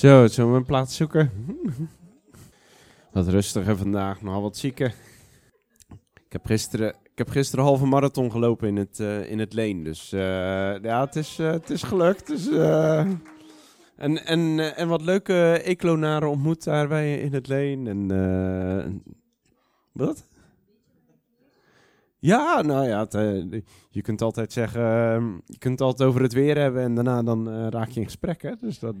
[0.00, 1.30] Zo, zullen we een plaats zoeken?
[3.12, 4.92] wat rustiger vandaag, nogal wat zieken.
[6.14, 9.52] Ik heb gisteren, ik heb gisteren een halve marathon gelopen in het, uh, in het
[9.52, 9.84] Leen.
[9.84, 12.26] Dus uh, ja, het is, uh, het is gelukt.
[12.26, 12.48] Dus,
[13.96, 17.86] en, en, en wat leuke eklonaren ontmoet daar bij in het Leen.
[17.86, 19.02] En,
[19.92, 20.28] wat?
[22.22, 23.60] Ja, nou ja, uh,
[23.90, 27.22] je kunt altijd zeggen, uh, je kunt het altijd over het weer hebben en daarna
[27.22, 28.52] dan uh, raak je in gesprek, hè.
[28.60, 28.94] Dus dat,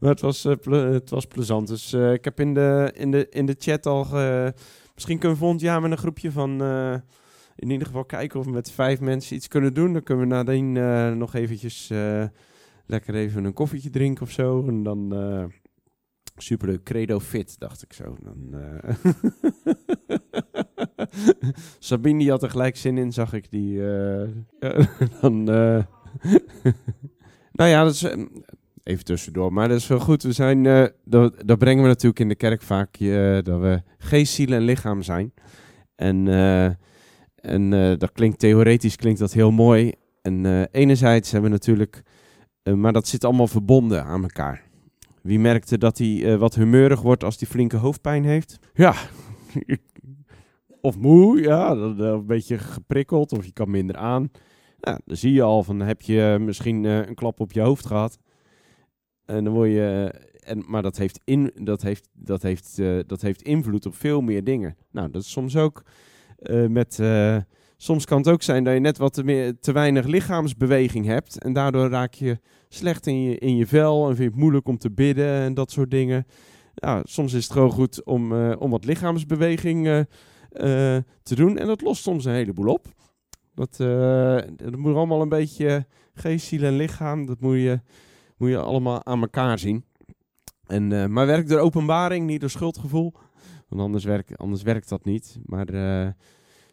[0.00, 1.68] maar het was, het was plezant.
[1.68, 4.06] Dus ik heb in de, in, de, in de chat al,
[4.94, 6.62] misschien kunnen we volgend met een groepje van,
[7.56, 9.92] in ieder geval kijken of we met vijf mensen iets kunnen doen.
[9.92, 10.72] Dan kunnen we nadien
[11.18, 11.90] nog eventjes
[12.86, 14.64] lekker even een koffietje drinken of zo.
[14.66, 15.12] En dan
[16.42, 18.16] Super credo fit, dacht ik zo.
[18.22, 18.94] Dan, uh...
[21.78, 23.78] Sabine die had er gelijk zin in, zag ik die.
[23.78, 24.28] Uh...
[25.20, 25.82] dan, uh...
[27.58, 28.06] nou ja, dat is
[28.82, 30.22] even tussendoor, maar dat is wel goed.
[30.22, 30.62] We zijn,
[31.04, 32.98] dat, dat, brengen we natuurlijk in de kerk vaak,
[33.44, 35.32] dat we geest, ziel en lichaam zijn.
[35.94, 36.28] En,
[37.34, 39.92] en dat klinkt theoretisch klinkt dat heel mooi.
[40.22, 42.02] En enerzijds hebben we natuurlijk,
[42.62, 44.67] maar dat zit allemaal verbonden aan elkaar.
[45.22, 48.58] Wie merkte dat hij uh, wat humeurig wordt als hij flinke hoofdpijn heeft?
[48.74, 48.94] Ja,
[50.80, 54.30] of moe, ja, dan, een beetje geprikkeld of je kan minder aan.
[54.80, 57.86] Nou, dan zie je al van heb je misschien uh, een klap op je hoofd
[57.86, 58.18] gehad.
[59.24, 63.42] En dan word je, en, maar dat heeft, in, dat, heeft, dat, heeft, dat heeft
[63.42, 64.76] invloed op veel meer dingen.
[64.90, 65.82] Nou, dat is soms ook
[66.68, 66.98] met
[67.80, 71.42] soms kan het ook zijn dat je net wat te, te weinig lichaamsbeweging hebt.
[71.42, 74.68] En daardoor raak je slecht in je, in je vel en vind je het moeilijk
[74.68, 76.26] om te bidden en dat soort dingen.
[77.02, 80.04] Soms is het gewoon goed om, uh, om wat lichaamsbeweging uh, uh,
[81.22, 81.58] te doen.
[81.58, 82.86] En dat lost soms een heleboel op.
[83.54, 83.76] Dat,
[84.56, 87.26] dat moet allemaal een beetje geest, ziel en lichaam.
[87.26, 87.80] Dat moet je,
[88.36, 89.84] moet je allemaal aan elkaar zien.
[90.66, 93.12] En, maar werkt door openbaring, niet door schuldgevoel.
[93.68, 95.38] Want anders, werkt anders werkt dat niet.
[95.44, 95.66] Maar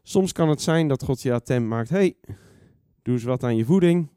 [0.07, 1.89] Soms kan het zijn dat God je attent maakt.
[1.89, 2.15] hey,
[3.01, 4.09] doe eens wat aan je voeding.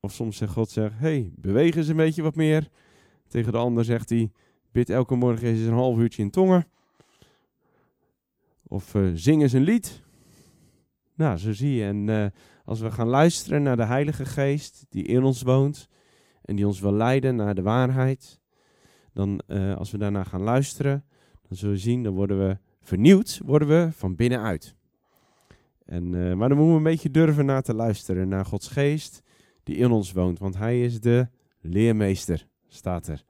[0.00, 2.68] Of soms zegt God, zegt, hey, beweeg eens een beetje wat meer.
[3.28, 4.32] Tegen de ander zegt hij,
[4.72, 6.66] bid elke morgen eens een half uurtje in tongen.
[8.62, 10.02] Of uh, zing eens een lied.
[11.14, 11.84] Nou, zo zie je.
[11.84, 12.26] En uh,
[12.64, 15.88] als we gaan luisteren naar de Heilige Geest die in ons woont
[16.42, 18.40] en die ons wil leiden naar de waarheid,
[19.12, 21.04] dan uh, als we daarna gaan luisteren,
[21.48, 24.76] dan zullen we zien, dan worden we vernieuwd, worden we van binnenuit.
[25.84, 29.22] En, uh, maar dan moeten we een beetje durven naar te luisteren, naar Gods geest
[29.62, 30.38] die in ons woont.
[30.38, 31.28] Want Hij is de
[31.60, 33.24] leermeester, staat er.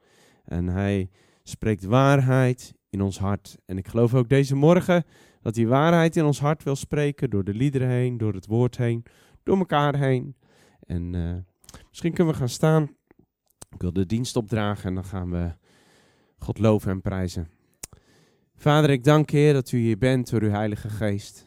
[0.44, 1.10] En Hij
[1.42, 3.56] spreekt waarheid in ons hart.
[3.66, 5.04] En ik geloof ook deze morgen
[5.42, 8.76] dat die waarheid in ons hart wil spreken door de liederen heen, door het woord
[8.76, 9.04] heen,
[9.42, 10.36] door elkaar heen.
[10.80, 11.34] En uh,
[11.88, 12.82] misschien kunnen we gaan staan.
[13.70, 15.52] Ik wil de dienst opdragen en dan gaan we
[16.38, 17.48] God loven en prijzen.
[18.56, 21.46] Vader, ik dank Heer, dat u hier bent door uw Heilige Geest.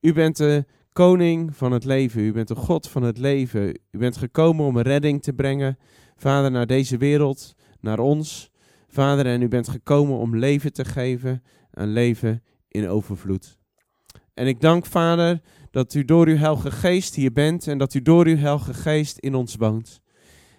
[0.00, 2.20] U bent de koning van het leven.
[2.20, 3.80] U bent de God van het leven.
[3.90, 5.78] U bent gekomen om redding te brengen,
[6.16, 8.50] Vader, naar deze wereld, naar ons.
[8.88, 13.58] Vader, en u bent gekomen om leven te geven, een leven in overvloed.
[14.34, 15.40] En ik dank, Vader,
[15.70, 19.18] dat u door uw Heilige Geest hier bent en dat u door uw Heilige Geest
[19.18, 20.00] in ons woont.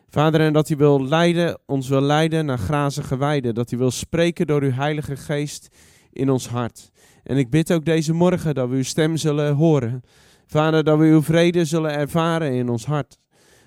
[0.09, 3.55] Vader, en dat u wil leiden, ons wil leiden naar grazige weiden.
[3.55, 5.69] Dat u wil spreken door uw Heilige Geest
[6.11, 6.90] in ons hart.
[7.23, 10.03] En ik bid ook deze morgen dat we uw stem zullen horen.
[10.47, 13.17] Vader, dat we uw vrede zullen ervaren in ons hart.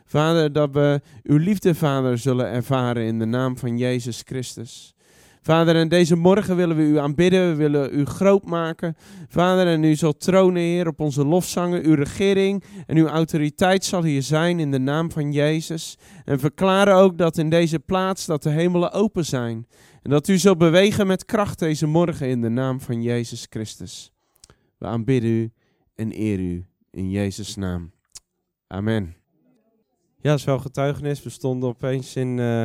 [0.05, 4.95] Vader, dat we uw liefde, Vader, zullen ervaren in de naam van Jezus Christus.
[5.43, 8.97] Vader, en deze morgen willen we u aanbidden, we willen u groot maken.
[9.29, 11.85] Vader, en u zal tronen, Heer, op onze lofzangen.
[11.85, 15.99] Uw regering en uw autoriteit zal hier zijn in de naam van Jezus.
[16.25, 19.67] En verklaren ook dat in deze plaats dat de hemelen open zijn.
[20.05, 24.13] En dat u zult bewegen met kracht deze morgen in de naam van Jezus Christus.
[24.79, 25.53] We aanbidden u
[25.95, 27.93] en eer u in Jezus' naam.
[28.67, 29.17] Amen.
[30.17, 31.23] Ja, dat is wel getuigenis.
[31.23, 32.63] We stonden opeens in, uh,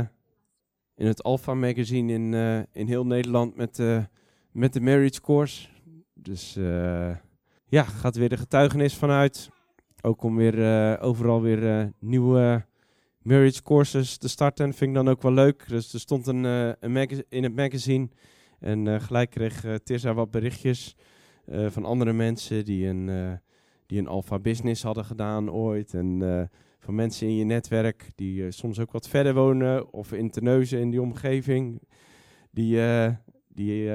[0.95, 4.03] in het Alpha Magazine in, uh, in heel Nederland met, uh,
[4.51, 5.67] met de Marriage Course.
[6.13, 6.53] Dus
[7.65, 9.49] ja, gaat weer de getuigenis vanuit.
[10.01, 12.65] Ook om weer overal weer nieuwe
[13.29, 14.73] marriage courses te starten.
[14.73, 15.65] Vind ik dan ook wel leuk.
[15.67, 18.07] Dus er stond een, uh, een in het magazine.
[18.59, 20.95] En uh, gelijk kreeg uh, Tirza wat berichtjes
[21.67, 23.39] van andere mensen die een,
[23.85, 25.93] die een alpha business hadden gedaan ooit.
[25.93, 26.49] En
[26.79, 29.93] van mensen in je netwerk die soms ook wat verder wonen.
[29.93, 31.81] Of in Terneuzen in die omgeving.
[32.51, 32.79] Die,
[33.47, 33.89] die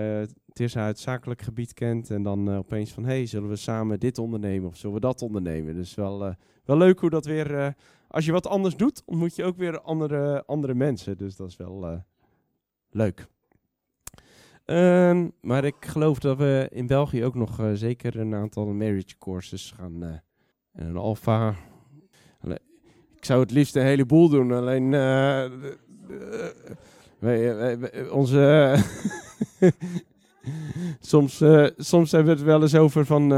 [0.54, 2.10] Tirsa het zakelijk gebied kent.
[2.10, 5.22] En dan eh, opeens van, hey, zullen we samen dit ondernemen of zullen we dat
[5.22, 5.74] ondernemen?
[5.74, 6.34] Dus wel, eh,
[6.64, 7.68] wel leuk hoe dat weer, eh,
[8.14, 11.16] als je wat anders doet, ontmoet je ook weer andere, andere mensen.
[11.16, 11.96] Dus dat is wel eh,
[12.90, 13.26] leuk.
[14.64, 19.18] Ehm, maar ik geloof dat we in België ook nog eh, zeker een aantal marriage
[19.18, 20.02] courses gaan.
[20.02, 20.10] eh,
[20.72, 21.56] en een.
[22.40, 22.58] Alle-
[23.16, 24.90] Ik zou het liefst een heleboel doen, alleen.
[27.18, 28.74] wij, wij- onze.
[31.00, 31.42] soms,
[31.76, 33.32] soms hebben we het wel eens over van.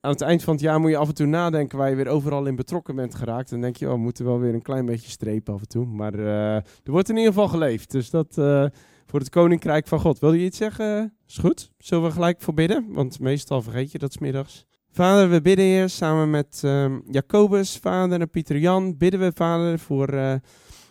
[0.00, 2.08] Aan het eind van het jaar moet je af en toe nadenken waar je weer
[2.08, 3.50] overal in betrokken bent geraakt.
[3.50, 5.86] Dan denk je, oh, we moeten wel weer een klein beetje strepen af en toe.
[5.86, 7.90] Maar eh, er wordt in ieder geval geleefd.
[7.90, 8.64] Dus dat eh,
[9.06, 10.18] voor het koninkrijk van God.
[10.18, 11.14] Wil je iets zeggen?
[11.26, 11.70] Is goed.
[11.78, 12.86] Zullen we gelijk voor bidden?
[12.88, 14.66] Want meestal vergeet je dat 's middags.
[14.92, 18.96] Vader, we bidden hier samen met ehm, Jacobus, vader en Pieter Jan.
[18.96, 20.34] Bidden we, vader, voor eh,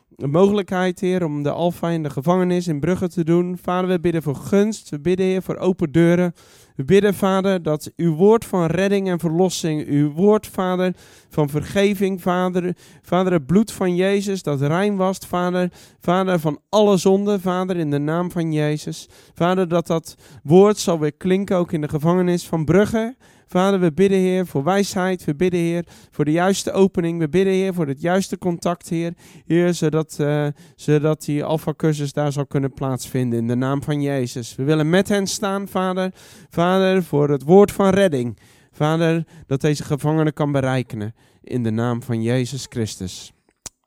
[0.07, 3.57] de mogelijkheid, Heer, om de Alfa in de gevangenis in Brugge te doen.
[3.57, 4.89] Vader, we bidden voor gunst.
[4.89, 6.33] We bidden, Heer, voor open deuren.
[6.79, 10.93] We bidden, Vader, dat uw woord van redding en verlossing, uw woord, Vader,
[11.29, 16.97] van vergeving, Vader, Vader, het bloed van Jezus, dat rein was, Vader, Vader, van alle
[16.97, 19.09] zonden, Vader, in de naam van Jezus.
[19.33, 23.15] Vader, dat dat woord zal weer klinken ook in de gevangenis van Brugge.
[23.51, 25.25] Vader, we bidden, Heer, voor wijsheid.
[25.25, 27.19] We bidden, Heer, voor de juiste opening.
[27.19, 29.13] We bidden, Heer, voor het juiste contact, Heer.
[29.45, 34.55] Heer, zodat, eh, zodat die Alpha-cursus daar zal kunnen plaatsvinden in de naam van Jezus.
[34.55, 36.11] We willen met hen staan, Vader.
[36.49, 36.68] Vader,
[37.03, 38.37] voor het woord van redding.
[38.71, 43.33] Vader, dat deze gevangene kan bereiken in de naam van Jezus Christus.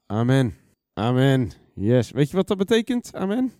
[0.06, 0.54] Amen.
[0.92, 1.50] Amen.
[1.74, 2.10] Yes.
[2.10, 3.14] Weet je wat dat betekent?
[3.14, 3.52] Amen.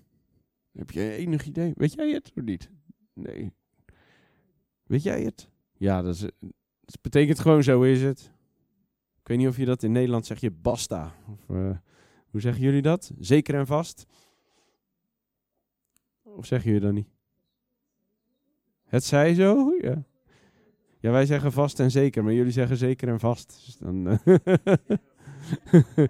[0.72, 1.72] Heb je enig idee?
[1.74, 2.70] Weet jij het of niet?
[3.14, 3.52] Nee.
[4.86, 5.48] Weet jij het?
[5.76, 6.26] Ja, dat, is,
[7.00, 8.32] betekent gewoon zo is het.
[9.20, 11.14] Ik weet niet of je dat in Nederland zeg je basta.
[11.28, 11.76] Of, eh,
[12.30, 13.12] hoe zeggen jullie dat?
[13.18, 14.06] Zeker en vast?
[16.22, 17.08] Of zeggen jullie dat niet?
[18.92, 19.74] Het zij zo?
[19.80, 20.04] Ja.
[21.00, 23.62] Ja, wij zeggen vast en zeker, maar jullie zeggen zeker en vast.
[23.64, 24.34] Dus dan, eh,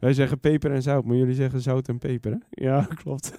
[0.00, 2.32] wij zeggen peper en zout, maar jullie zeggen zout en peper.
[2.32, 2.38] Hè?
[2.50, 3.34] Ja, klopt.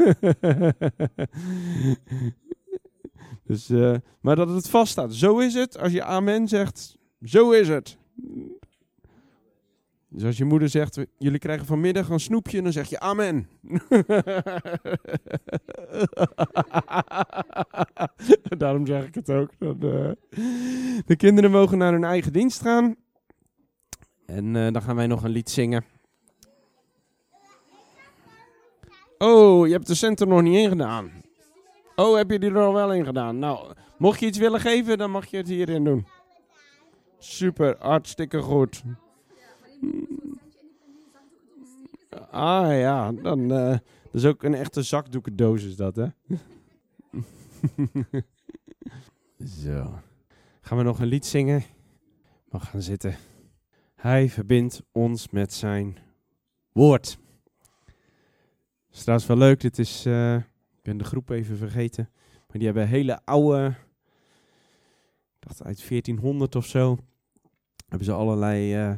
[3.43, 5.13] dus, eh, maar dat het vaststaat.
[5.13, 5.77] Zo is het.
[5.77, 7.97] Als je amen zegt, zo is het.
[10.17, 13.49] Dus als je moeder zegt, jullie krijgen vanmiddag een snoepje, dan zeg je amen.
[18.57, 19.51] Daarom zeg ik het ook.
[19.59, 19.69] Eh,
[21.05, 22.95] de kinderen mogen naar hun eigen dienst gaan.
[24.25, 25.85] En eh, dan gaan wij nog een lied zingen.
[29.17, 31.11] Oh, je hebt de center nog niet ingedaan.
[31.95, 33.39] Oh, heb je die er al wel in gedaan?
[33.39, 36.07] Nou, mocht je iets willen geven, dan mag je het hierin doen.
[37.17, 38.83] Super, hartstikke goed.
[42.31, 46.07] Ah ja, dan eh, dat is ook een echte zakdoekendoos is dat, hè?
[49.63, 49.99] Zo.
[50.61, 51.63] Gaan we nog een lied zingen?
[52.49, 53.15] Mag gaan zitten.
[53.95, 55.97] Hij verbindt ons met zijn
[56.71, 57.17] woord.
[58.91, 62.65] Is trouwens wel leuk, dit is, eh, ik ben de groep even vergeten, maar die
[62.65, 63.75] hebben hele oude,
[65.39, 66.97] ik dacht uit 1400 of zo,
[67.87, 68.93] hebben ze allerlei eh,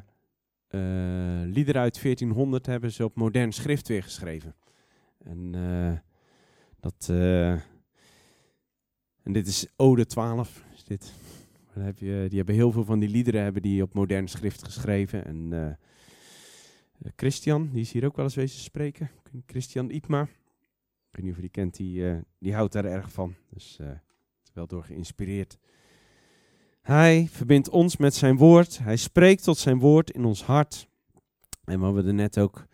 [1.46, 4.56] liederen uit 1400 hebben ze op modern schrift weer geschreven.
[5.18, 5.98] En eh,
[6.80, 7.52] dat, eh,
[9.24, 11.14] en dit is Ode 12, is dit.
[11.70, 15.26] Heb je, die hebben heel veel van die liederen hebben die op modern schrift geschreven.
[15.26, 15.70] En eh,
[17.02, 19.12] eh, Christian, die is hier ook wel eens wezen spreken.
[19.46, 20.22] Christian Ipma.
[20.22, 23.36] Ik weet niet of je die kent, die, eh, die houdt daar erg van.
[23.50, 23.90] Dus eh,
[24.44, 25.58] is wel door geïnspireerd.
[26.90, 28.80] Hij verbindt ons met zijn woord.
[28.80, 30.90] Hij spreekt tot zijn woord in ons hart.
[31.64, 32.66] En wat we er net ook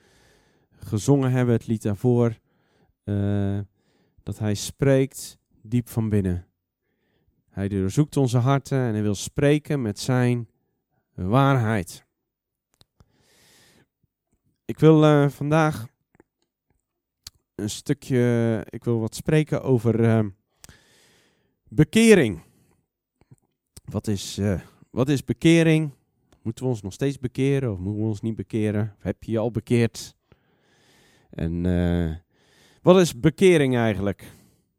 [0.71, 2.39] gezongen hebben, het lied daarvoor.
[3.03, 3.59] eh,
[4.23, 6.47] dat hij spreekt diep van binnen.
[7.49, 10.49] Hij doorzoekt onze harten en hij wil spreken met zijn
[11.13, 12.05] waarheid.
[14.65, 15.87] Ik wil eh, vandaag
[17.55, 20.25] een stukje, ik wil wat spreken over eh,
[21.67, 22.43] bekering.
[23.85, 25.91] Wat is, eh, wat is bekering?
[26.41, 28.93] Moeten we ons nog steeds bekeren of moeten we ons niet bekeren?
[28.97, 30.15] Of heb je je al bekeerd?
[31.29, 32.15] En eh,
[32.81, 34.31] wat is bekering eigenlijk?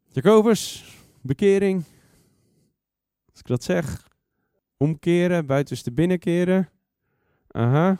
[0.07, 0.85] Jacobus,
[1.21, 1.83] bekering?
[3.31, 4.09] Als ik dat zeg,
[4.77, 6.69] omkeren, buitenste binnenkeren.
[7.47, 7.97] Aha.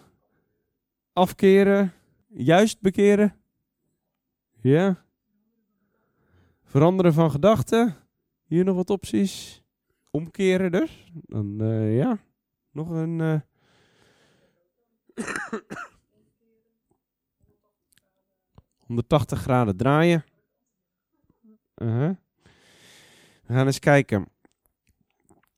[1.13, 1.93] Afkeren,
[2.27, 3.35] juist bekeren.
[4.61, 5.03] Ja.
[6.63, 7.95] Veranderen van gedachten.
[8.45, 9.63] Hier nog wat opties.
[10.17, 11.11] Omkeren dus.
[11.13, 12.17] Dan eh, ja,
[12.71, 13.21] nog een.
[13.21, 13.39] eh,
[18.87, 20.23] ...180 graden draaien.
[21.75, 22.15] Uh-huh.
[23.45, 24.27] We gaan eens kijken.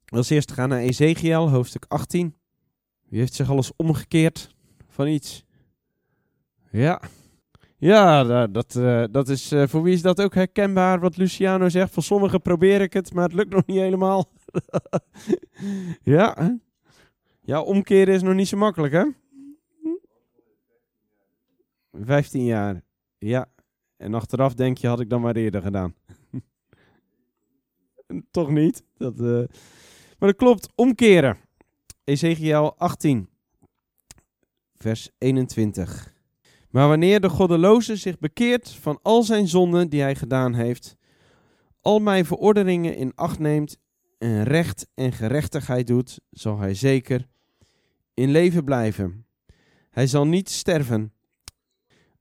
[0.06, 2.36] Als eerste gaan naar Ezekiel, hoofdstuk 18.
[3.08, 4.56] Wie heeft zich alles omgekeerd
[4.88, 5.46] van iets?
[6.72, 7.02] Ja.
[7.78, 11.70] Ja, da- dat, eh, dat is, eh, voor wie is dat ook herkenbaar wat Luciano
[11.70, 11.94] zegt?
[11.94, 14.32] Voor sommigen probeer ik het, maar het lukt nog niet helemaal.
[16.16, 16.58] ja,
[17.42, 19.06] ja, omkeren is nog niet zo makkelijk, hè?
[21.92, 22.82] 15 jaar,
[23.18, 23.52] ja.
[23.98, 25.96] En achteraf denk je, had ik dan maar eerder gedaan.
[28.32, 28.84] Toch niet.
[28.98, 29.44] Dat, eh,
[30.20, 31.38] Maar dat klopt, omkeren.
[32.04, 33.30] Ezekiel 18,
[34.76, 36.14] vers 21.
[36.70, 40.98] Maar wanneer de goddeloze zich bekeert van al zijn zonden die hij gedaan heeft,
[41.82, 43.78] al mijn verordeningen in acht neemt
[44.20, 47.28] en recht en gerechtigheid doet, zal hij zeker
[48.14, 49.26] in leven blijven.
[49.90, 51.14] Hij zal niet sterven.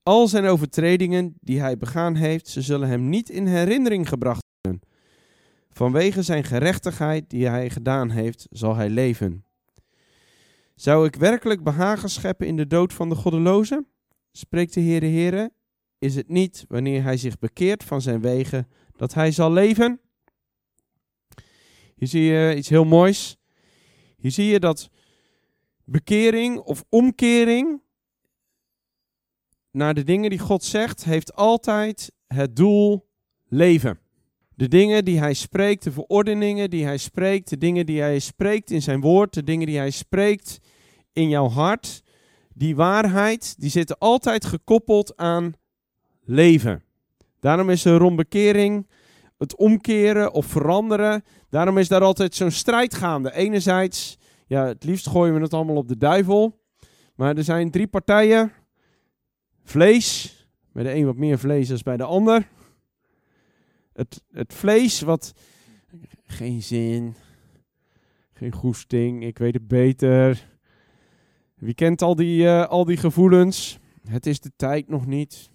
[0.02, 4.80] Al zijn overtredingen die hij begaan heeft, ze zullen hem niet in herinnering gebracht worden.
[5.70, 9.44] Vanwege zijn gerechtigheid die hij gedaan heeft, zal hij leven.
[10.74, 13.84] Zou ik werkelijk behagen scheppen in de dood van de goddeloze?
[14.32, 15.50] Spreekt de Heere Heere,
[15.98, 20.00] is het niet wanneer hij zich bekeert van zijn wegen dat hij zal leven?
[21.98, 23.36] Hier zie je iets heel moois.
[24.16, 24.90] Hier zie je dat
[25.84, 27.80] bekering of omkering
[29.70, 33.08] naar de dingen die God zegt, heeft altijd het doel
[33.48, 33.98] leven.
[34.54, 38.70] De dingen die hij spreekt, de verordeningen die hij spreekt, de dingen die hij spreekt
[38.70, 40.58] in zijn woord, de dingen die hij spreekt
[41.12, 42.02] in jouw hart,
[42.54, 45.52] die waarheid, die zitten altijd gekoppeld aan
[46.24, 46.82] leven.
[47.40, 48.86] Daarom is er rond bekering,
[49.38, 53.32] het omkeren of veranderen, daarom is daar altijd zo'n strijd gaande.
[53.32, 56.60] Enerzijds, ja, het liefst gooien we het allemaal op de duivel,
[57.14, 58.52] maar er zijn drie partijen.
[59.64, 60.36] Vlees,
[60.72, 62.48] bij de een wat meer vlees dan bij de ander.
[63.92, 65.32] Het, het vlees wat
[66.26, 67.14] geen zin,
[68.32, 70.46] geen goesting, ik weet het beter.
[71.54, 73.78] Wie kent al die, uh, al die gevoelens?
[74.08, 75.50] Het is de tijd nog niet.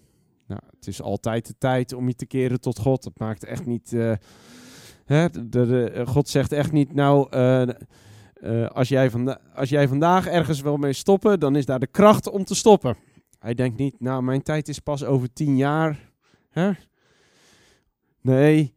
[0.46, 3.02] Nou, het is altijd de tijd om je te keren tot God.
[3.02, 3.92] Dat maakt echt niet.
[3.92, 4.14] Uh,
[5.04, 6.94] hè, de, God zegt echt niet.
[6.94, 9.10] Nou, uh, als, jij
[9.54, 12.96] als jij vandaag ergens wil mee stoppen, dan is daar de kracht om te stoppen.
[13.38, 15.98] Hij denkt niet, nou, mijn tijd is pas over tien jaar.
[16.50, 16.70] Hè?
[18.20, 18.74] Nee,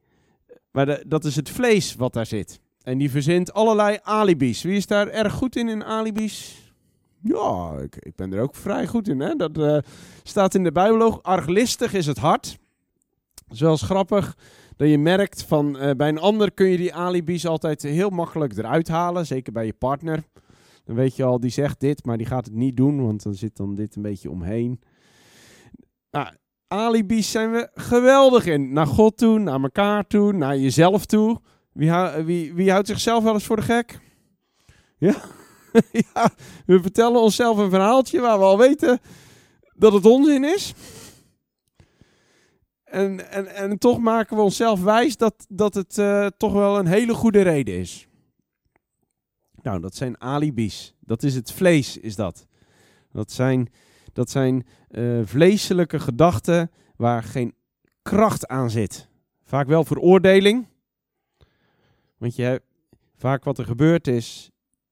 [0.71, 2.59] maar dat is het vlees wat daar zit.
[2.81, 4.61] En die verzint allerlei alibis.
[4.61, 6.65] Wie is daar erg goed in, in alibis?
[7.21, 9.19] Ja, ik, ik ben er ook vrij goed in.
[9.19, 9.35] Hè?
[9.35, 9.83] Dat
[10.23, 11.19] staat in de Bijbel ook.
[11.21, 12.57] Arglistig is het hart.
[13.49, 14.37] Zoals grappig
[14.77, 18.57] dat je merkt van uh, bij een ander kun je die alibis altijd heel makkelijk
[18.57, 19.25] eruit halen.
[19.25, 20.23] Zeker bij je partner.
[20.83, 23.33] Dan weet je al, die zegt dit, maar die gaat het niet doen, want dan
[23.33, 24.79] zit dan dit een beetje omheen.
[26.11, 26.27] Nou,
[26.67, 28.73] alibis zijn we geweldig in.
[28.73, 31.39] Naar God toe, naar elkaar toe, naar jezelf toe.
[31.71, 31.91] Wie,
[32.25, 33.99] wie, wie houdt zichzelf wel eens voor de gek?
[34.97, 35.15] Ja?
[36.13, 36.29] ja,
[36.65, 38.99] we vertellen onszelf een verhaaltje waar we al weten
[39.75, 40.73] dat het onzin is.
[42.89, 46.87] En, en, en toch maken we onszelf wijs dat, dat het uh, toch wel een
[46.87, 48.07] hele goede reden is.
[49.61, 50.95] Nou, dat zijn alibis.
[50.99, 52.47] Dat is het vlees, is dat.
[53.11, 53.71] Dat zijn,
[54.13, 57.55] dat zijn uh, vleeselijke gedachten waar geen
[58.01, 59.09] kracht aan zit.
[59.43, 60.67] Vaak wel veroordeling.
[62.17, 62.61] Want je,
[63.15, 64.51] vaak wat er gebeurt is,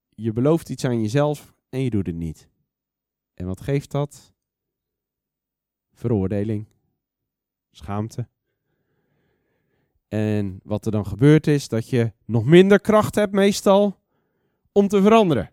[0.10, 2.50] je belooft iets aan jezelf en je doet het niet.
[3.34, 4.34] En wat geeft dat?
[5.94, 6.66] Veroordeling.
[7.75, 8.27] Schaamte.
[10.08, 14.00] En wat er dan gebeurt is dat je nog minder kracht hebt meestal
[14.72, 15.51] om te veranderen.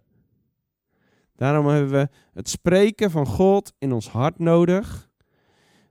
[1.37, 5.11] Daarom hebben we het spreken van God in ons hart nodig.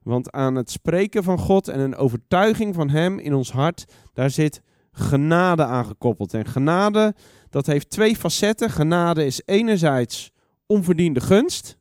[0.03, 4.29] Want aan het spreken van God en een overtuiging van Hem in ons hart, daar
[4.29, 4.61] zit
[4.91, 6.33] genade aangekoppeld.
[6.33, 7.15] En genade,
[7.49, 8.69] dat heeft twee facetten.
[8.69, 10.31] Genade is enerzijds
[10.65, 11.77] onverdiende gunst.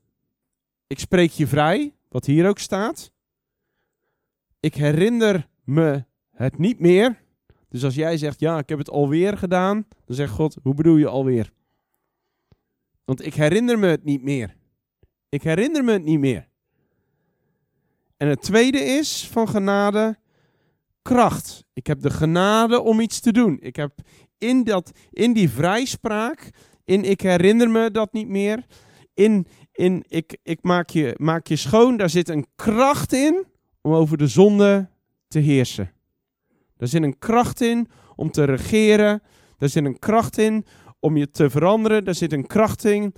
[0.86, 3.12] Ik spreek je vrij, wat hier ook staat.
[4.60, 7.22] Ik herinner me het niet meer.
[7.68, 10.96] Dus als jij zegt, ja, ik heb het alweer gedaan, dan zegt God, hoe bedoel
[10.96, 11.52] je alweer?
[13.04, 14.56] Want ik herinner me het niet meer.
[15.28, 16.48] Ik herinner me het niet meer.
[18.16, 20.18] En het tweede is van genade
[21.02, 21.64] kracht.
[21.72, 23.58] Ik heb de genade om iets te doen.
[23.60, 23.92] Ik heb
[24.38, 26.50] in, dat, in die vrijspraak,
[26.84, 28.66] in ik herinner me dat niet meer,
[29.14, 33.46] in, in ik, ik maak, je, maak je schoon, daar zit een kracht in
[33.80, 34.88] om over de zonde
[35.28, 35.92] te heersen.
[36.76, 39.22] Daar zit een kracht in om te regeren.
[39.58, 40.66] Daar zit een kracht in
[40.98, 42.04] om je te veranderen.
[42.04, 43.14] Daar zit een kracht in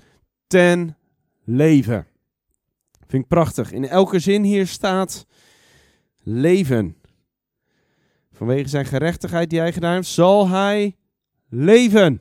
[0.47, 0.97] ten
[1.45, 2.07] leven.
[3.07, 3.73] Vind ik prachtig.
[3.73, 5.27] In elke zin hier staat
[6.19, 6.97] leven.
[8.33, 10.97] vanwege zijn gerechtigheid die hij gedaan heeft, zal hij
[11.49, 12.21] leven.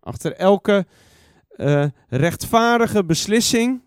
[0.00, 0.86] Achter elke
[1.56, 3.82] uh, rechtvaardige beslissing,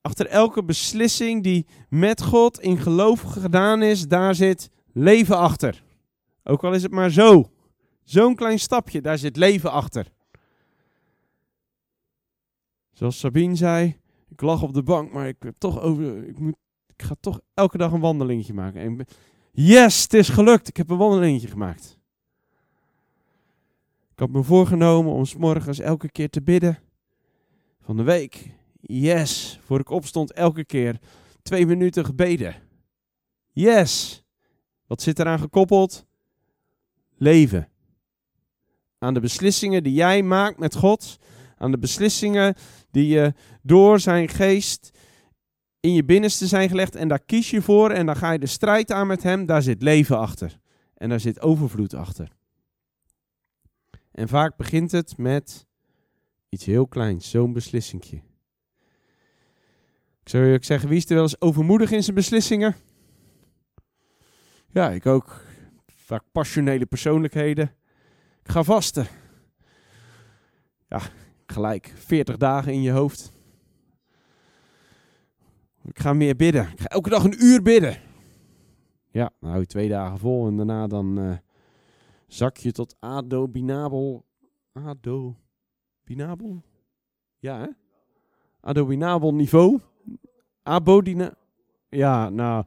[0.00, 5.82] achter elke beslissing die met God in geloof gedaan is, daar zit leven achter.
[6.44, 7.50] Ook al is het maar zo.
[8.02, 10.06] Zo'n klein stapje, daar zit leven achter.
[12.92, 13.96] Zoals Sabine zei,
[14.28, 16.56] ik lag op de bank, maar ik, heb toch over, ik, moet,
[16.96, 18.80] ik ga toch elke dag een wandelingetje maken.
[18.80, 19.06] En
[19.52, 20.68] yes, het is gelukt.
[20.68, 21.98] Ik heb een wandelingetje gemaakt.
[24.12, 26.78] Ik had me voorgenomen om s morgens elke keer te bidden.
[27.80, 28.59] Van de week.
[28.92, 30.98] Yes, voor ik opstond elke keer
[31.42, 32.54] twee minuten gebeden.
[33.52, 34.24] Yes.
[34.86, 36.06] Wat zit eraan gekoppeld?
[37.16, 37.68] Leven.
[38.98, 41.18] Aan de beslissingen die jij maakt met God.
[41.56, 42.54] Aan de beslissingen
[42.90, 44.98] die je door zijn geest
[45.80, 46.94] in je binnenste zijn gelegd.
[46.94, 49.46] En daar kies je voor en dan ga je de strijd aan met hem.
[49.46, 50.60] Daar zit leven achter.
[50.94, 52.32] En daar zit overvloed achter.
[54.12, 55.66] En vaak begint het met
[56.48, 58.28] iets heel kleins, zo'n beslissingje.
[60.30, 62.76] Zou je ook zeggen, wie is er wel eens overmoedig in zijn beslissingen?
[64.68, 65.44] Ja, ik ook.
[65.86, 67.74] Vaak passionele persoonlijkheden.
[68.42, 69.06] Ik ga vasten.
[70.88, 71.00] Ja,
[71.46, 73.32] gelijk 40 dagen in je hoofd.
[75.84, 76.68] Ik ga meer bidden.
[76.72, 77.96] Ik ga elke dag een uur bidden.
[79.10, 81.36] Ja, dan hou je twee dagen vol en daarna dan uh,
[82.26, 84.24] zak je tot adobinabel.
[84.72, 86.62] Adobinabel?
[87.38, 87.68] Ja, hè?
[88.60, 89.80] Adobinabel niveau.
[90.70, 91.34] Abodina.
[91.88, 92.64] Ja, nou.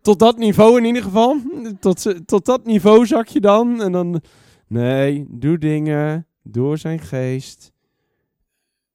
[0.00, 1.36] Tot dat niveau in ieder geval.
[1.80, 3.82] Tot, tot dat niveau zak je dan.
[3.82, 4.20] En dan.
[4.66, 7.72] Nee, doe dingen door zijn geest.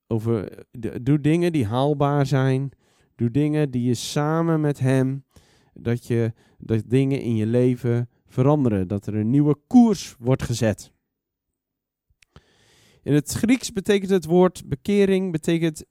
[0.08, 0.66] Over,
[1.02, 2.72] doe dingen die haalbaar zijn.
[3.16, 5.24] Doe dingen die je samen met hem.
[5.74, 8.88] Dat, je, dat dingen in je leven veranderen.
[8.88, 10.92] Dat er een nieuwe koers wordt gezet.
[13.04, 15.84] In het Grieks betekent het woord bekering betekent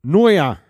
[0.00, 0.60] metanoia.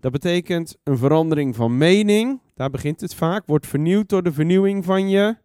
[0.00, 2.40] Dat betekent een verandering van mening.
[2.54, 3.46] Daar begint het vaak.
[3.46, 5.36] Wordt vernieuwd door de vernieuwing van je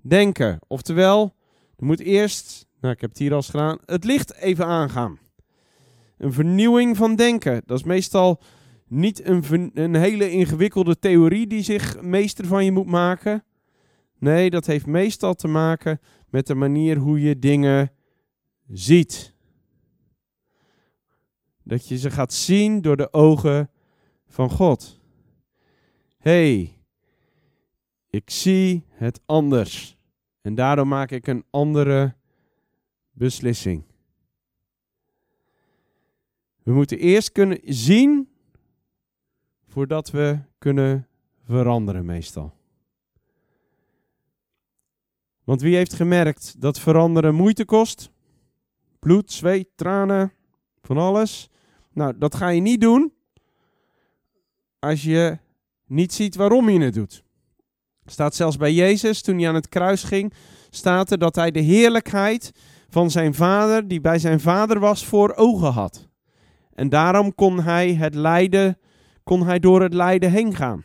[0.00, 0.58] denken.
[0.66, 1.34] Oftewel,
[1.76, 5.18] er moet eerst, nou ik heb het hier al gedaan, het licht even aangaan.
[6.18, 7.62] Een vernieuwing van denken.
[7.66, 8.40] Dat is meestal
[8.88, 13.44] niet een, een hele ingewikkelde theorie die zich meester van je moet maken.
[14.18, 17.92] Nee, dat heeft meestal te maken met de manier hoe je dingen
[18.68, 19.31] ziet.
[21.64, 23.70] Dat je ze gaat zien door de ogen
[24.26, 25.00] van God.
[26.18, 26.76] hey,
[28.10, 29.96] ik zie het anders.
[30.40, 32.14] En daardoor maak ik een andere
[33.10, 33.84] beslissing.
[36.62, 38.28] We moeten eerst kunnen zien
[39.68, 41.08] voordat we kunnen
[41.44, 42.54] veranderen meestal.
[45.44, 48.10] Want wie heeft gemerkt dat veranderen moeite kost?
[48.98, 50.32] Bloed, zweet, tranen,
[50.82, 51.50] van alles.
[51.92, 53.12] Nou, dat ga je niet doen
[54.78, 55.38] als je
[55.86, 57.24] niet ziet waarom je het doet.
[58.04, 60.32] Staat zelfs bij Jezus, toen hij aan het kruis ging,
[60.70, 62.52] staat er dat hij de heerlijkheid
[62.88, 66.08] van zijn vader, die bij zijn vader was, voor ogen had.
[66.74, 68.78] En daarom kon hij het lijden,
[69.22, 70.84] kon hij door het lijden heen gaan.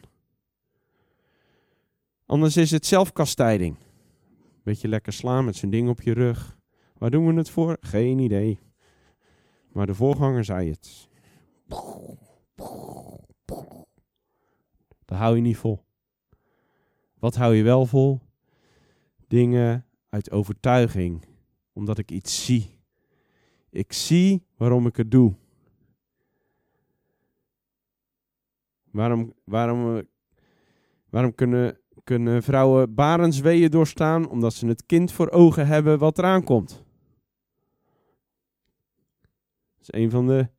[2.26, 3.76] Anders is het zelfkastijding.
[4.64, 6.58] Beetje lekker slaan met zijn ding op je rug.
[6.98, 7.78] Waar doen we het voor?
[7.80, 8.60] Geen idee.
[9.78, 11.10] Maar de voorganger zei het.
[15.06, 15.84] Dat hou je niet vol.
[17.20, 18.20] Wat hou je wel vol?
[19.28, 21.26] Dingen uit overtuiging,
[21.74, 22.80] omdat ik iets zie.
[23.70, 25.36] Ik zie waarom ik het doe.
[28.92, 30.08] Waarom, waarom,
[31.10, 34.30] waarom kunnen, kunnen vrouwen barensweeën doorstaan?
[34.30, 36.86] Omdat ze het kind voor ogen hebben wat eraan komt.
[39.77, 40.50] Dat een van de.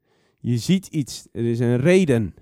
[0.40, 2.34] Je ziet iets, er is een reden.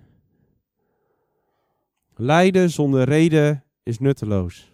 [2.14, 4.72] Lijden zonder reden is nutteloos.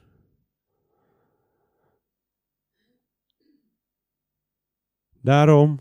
[5.20, 5.80] Daarom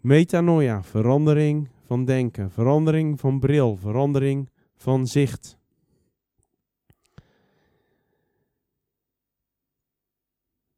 [0.00, 5.58] metanoia, verandering van denken, verandering van bril, verandering van zicht.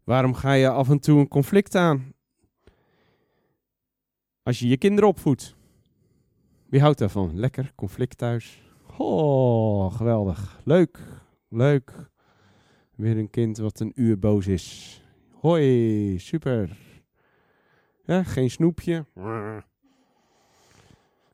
[0.04, 2.12] Waarom ga je af en toe een conflict aan?
[4.50, 5.56] Als je je kinderen opvoedt.
[6.68, 7.38] Wie houdt daarvan?
[7.38, 8.62] Lekker, conflict thuis.
[8.96, 10.60] Oh, geweldig.
[10.64, 10.98] Leuk,
[11.48, 12.10] leuk.
[12.96, 15.00] Weer een kind wat een uur boos is.
[15.32, 16.78] Hoi, super.
[18.04, 19.04] Ja, geen snoepje.
[19.14, 19.62] We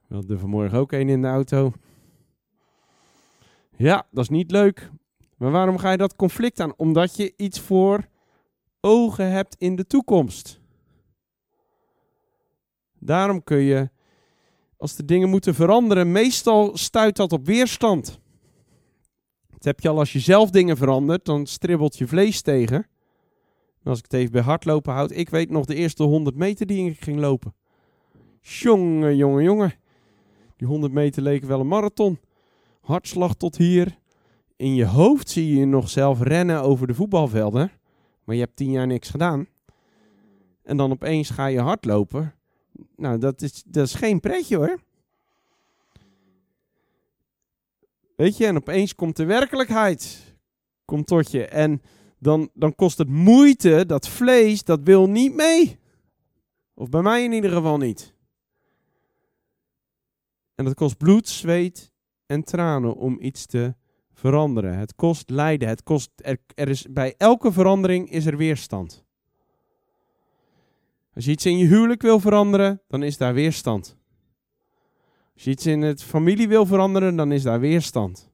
[0.08, 1.72] hadden vanmorgen ook een in de auto.
[3.76, 4.90] Ja, dat is niet leuk.
[5.36, 6.74] Maar waarom ga je dat conflict aan?
[6.76, 8.06] Omdat je iets voor
[8.80, 10.60] ogen hebt in de toekomst.
[12.98, 13.90] Daarom kun je,
[14.76, 18.20] als de dingen moeten veranderen, meestal stuit dat op weerstand.
[19.50, 22.86] Dat heb je al als je zelf dingen verandert, dan stribbelt je vlees tegen.
[23.84, 26.90] als ik het even bij hardlopen houd, ik weet nog de eerste 100 meter die
[26.90, 27.54] ik ging lopen.
[28.40, 29.74] Jongen, jongen, jongen.
[30.56, 32.18] Die 100 meter leken wel een marathon.
[32.80, 33.98] Hartslag tot hier.
[34.56, 37.70] In je hoofd zie je je nog zelf rennen over de voetbalvelden.
[38.24, 39.46] Maar je hebt tien jaar niks gedaan.
[40.62, 42.34] En dan opeens ga je hardlopen.
[42.96, 44.80] Nou, dat is, dat is geen pretje hoor.
[48.16, 50.26] Weet je, en opeens komt de werkelijkheid
[50.86, 51.46] komt tot je.
[51.46, 51.82] En
[52.18, 55.78] dan, dan kost het moeite, dat vlees, dat wil niet mee.
[56.74, 58.14] Of bij mij in ieder geval niet.
[60.54, 61.92] En dat kost bloed, zweet
[62.26, 63.74] en tranen om iets te
[64.12, 64.78] veranderen.
[64.78, 65.68] Het kost lijden.
[65.68, 69.05] Het kost, er, er is, bij elke verandering is er weerstand.
[71.16, 73.96] Als je iets in je huwelijk wil veranderen, dan is daar weerstand.
[75.34, 78.30] Als je iets in het familie wil veranderen, dan is daar weerstand.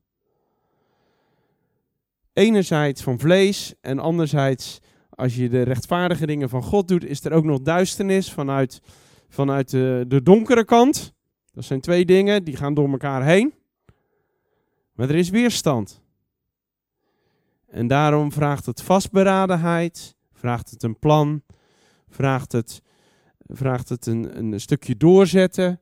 [2.33, 7.33] Enerzijds van vlees en anderzijds, als je de rechtvaardige dingen van God doet, is er
[7.33, 8.81] ook nog duisternis vanuit,
[9.29, 11.15] vanuit de, de donkere kant.
[11.53, 13.55] Dat zijn twee dingen, die gaan door elkaar heen.
[14.93, 16.03] Maar er is weerstand.
[17.67, 21.43] En daarom vraagt het vastberadenheid, vraagt het een plan,
[22.13, 22.83] vraagt het,
[23.39, 25.81] vraagt het een, een stukje doorzetten,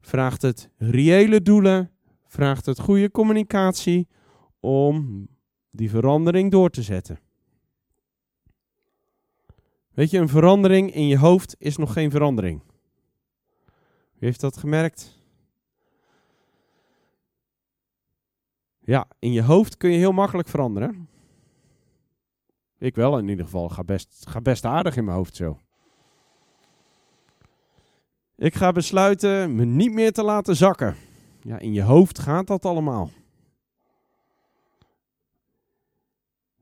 [0.00, 1.90] vraagt het reële doelen,
[2.26, 4.08] vraagt het goede communicatie
[4.60, 5.26] om
[5.70, 7.18] die verandering door te zetten.
[9.90, 12.62] Weet je, een verandering in je hoofd is nog geen verandering.
[14.12, 15.20] Wie heeft dat gemerkt?
[18.84, 21.08] Ja, in je hoofd kun je heel makkelijk veranderen.
[22.82, 23.68] Ik wel in ieder geval.
[23.68, 25.58] Ga best, ga best aardig in mijn hoofd zo.
[28.36, 30.96] Ik ga besluiten me niet meer te laten zakken.
[31.42, 33.10] Ja, in je hoofd gaat dat allemaal.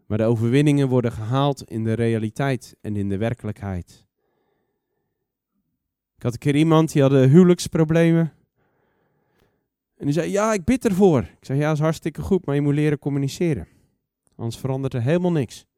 [0.07, 4.07] Maar de overwinningen worden gehaald in de realiteit en in de werkelijkheid.
[6.17, 8.33] Ik had een keer iemand die had huwelijksproblemen.
[9.97, 11.23] En die zei, ja, ik bid ervoor.
[11.23, 13.69] Ik zei, ja, dat is hartstikke goed, maar je moet leren communiceren.
[14.37, 15.69] Anders verandert er helemaal niks.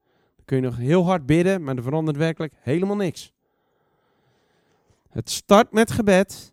[0.44, 3.32] Kun je nog heel hard bidden, maar er verandert werkelijk helemaal niks.
[5.10, 6.52] Het start met gebed.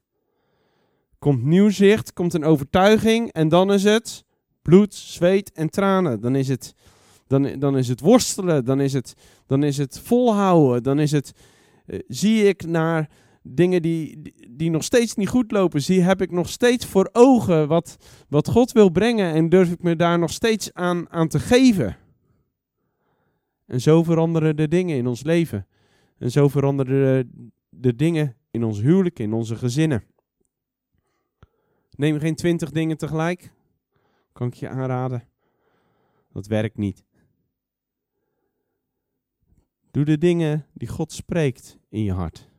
[1.20, 4.24] Komt nieuw zicht, komt een overtuiging en dan is het
[4.62, 6.22] bloed, zweet en tranen.
[6.22, 6.74] Dan is het,
[7.28, 9.14] dan, dan is het worstelen, dan is het,
[9.48, 11.32] dan is het volhouden, dan is het,
[11.86, 13.10] eh, zie ik naar
[13.44, 17.68] dingen die, die nog steeds niet goed lopen, zie, heb ik nog steeds voor ogen
[17.68, 17.98] wat,
[18.30, 21.98] wat God wil brengen en durf ik me daar nog steeds aan, aan te geven.
[23.70, 25.68] En zo veranderen de dingen in ons leven.
[26.18, 27.32] En zo veranderen
[27.70, 30.04] de, dingen in ons huwelijk, in onze gezinnen.
[31.92, 33.52] Neem geen twintig dingen tegelijk.
[34.34, 35.24] Kan ik je aanraden.
[36.34, 37.06] Dat werkt niet.
[39.92, 42.50] Doe de dingen die God spreekt in je hart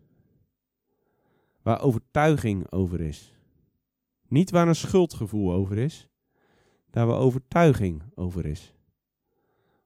[1.63, 3.35] waar overtuiging over is.
[4.29, 6.09] Niet waar een schuldgevoel over is,
[6.91, 8.75] daar waar overtuiging over is.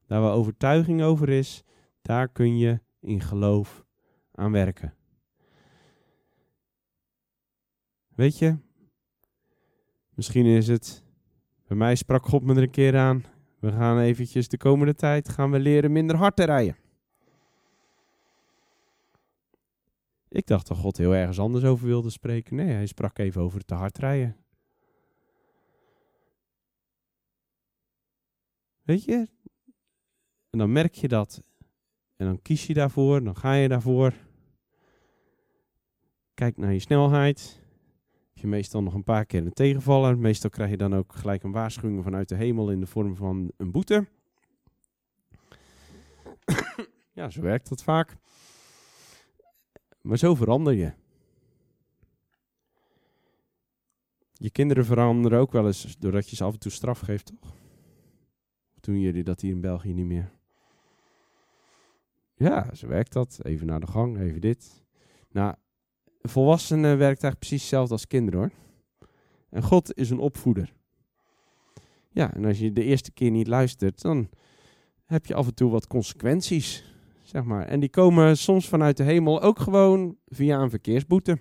[0.07, 1.65] Daar waar overtuiging over is,
[2.03, 3.85] daar kun je in geloof
[4.33, 4.95] aan werken.
[8.15, 8.57] Weet je,
[10.15, 11.05] misschien is het,
[11.67, 13.25] bij mij sprak God me er een keer aan,
[13.59, 16.77] we gaan eventjes de komende tijd, gaan we leren minder hard te rijden.
[20.29, 22.57] Ik dacht dat God heel ergens anders over wilde spreken.
[22.57, 24.37] Nee, hij sprak even over te hard rijden.
[28.83, 29.29] Weet je?
[30.55, 31.43] En dan merk je dat.
[32.17, 34.13] En dan kies je daarvoor, dan ga je daarvoor.
[36.35, 37.61] Kijk naar je snelheid.
[38.33, 40.19] Heb je meestal nog een paar keer een tegenvaller.
[40.19, 43.53] Meestal krijg je dan ook gelijk een waarschuwing vanuit de hemel in de vorm van
[43.57, 44.07] een boete.
[47.13, 48.17] ja, zo werkt dat vaak.
[50.01, 50.93] Maar zo verander je.
[54.33, 57.51] Je kinderen veranderen ook wel eens doordat je ze af en toe straf geeft, toch?
[58.75, 60.43] Of doen jullie dat hier in België niet meer?
[62.35, 63.39] Ja, zo werkt dat.
[63.43, 64.85] Even naar de gang, even dit.
[65.31, 65.55] Nou,
[66.23, 68.51] volwassenen werkt eigenlijk precies hetzelfde als kinderen hoor.
[69.51, 70.73] En God is een opvoeder.
[72.11, 74.29] Ja, en als je de eerste keer niet luistert, dan
[75.05, 76.93] heb je af en toe wat consequenties.
[77.23, 77.67] Zeg maar.
[77.67, 81.39] En die komen soms vanuit de hemel ook gewoon via een verkeersboete.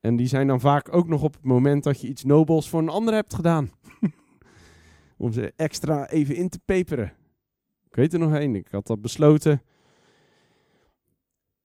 [0.00, 2.80] En die zijn dan vaak ook nog op het moment dat je iets nobels voor
[2.80, 3.70] een ander hebt gedaan.
[5.16, 7.12] Om ze extra even in te peperen.
[7.90, 8.54] Ik weet er nog één.
[8.54, 9.62] Ik had dat besloten.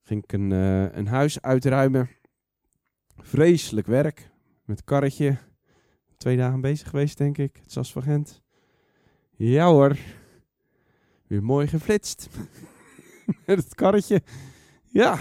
[0.01, 2.09] Ging ik een, uh, een huis uitruimen.
[3.17, 4.29] Vreselijk werk.
[4.63, 5.37] Met karretje.
[6.17, 7.59] Twee dagen bezig geweest, denk ik.
[7.63, 8.25] Het was van.
[9.31, 9.97] Ja hoor.
[11.27, 12.29] Weer mooi geflitst.
[13.45, 14.21] Met het karretje.
[14.83, 15.19] Ja.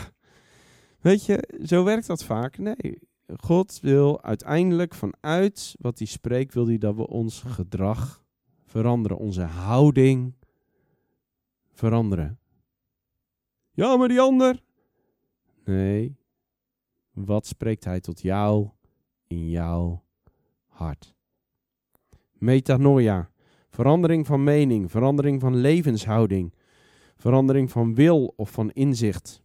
[1.01, 2.59] Weet je, zo werkt dat vaak.
[2.59, 2.99] Nee,
[3.37, 8.25] God wil uiteindelijk vanuit wat hij spreekt, wil hij dat we ons gedrag
[8.65, 10.35] veranderen, onze houding
[11.75, 12.39] veranderen.
[13.71, 14.63] Ja, maar die ander.
[15.65, 16.17] Nee,
[17.11, 18.69] wat spreekt hij tot jou
[19.27, 20.05] in jouw
[20.67, 21.15] hart?
[22.33, 23.31] Metanoia,
[23.71, 26.55] verandering van mening, verandering van levenshouding,
[27.17, 29.43] verandering van wil of van inzicht.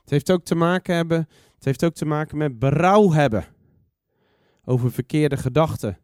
[0.00, 3.44] Het heeft ook te maken hebben, het heeft ook te maken met berouw hebben
[4.64, 5.98] over verkeerde gedachten.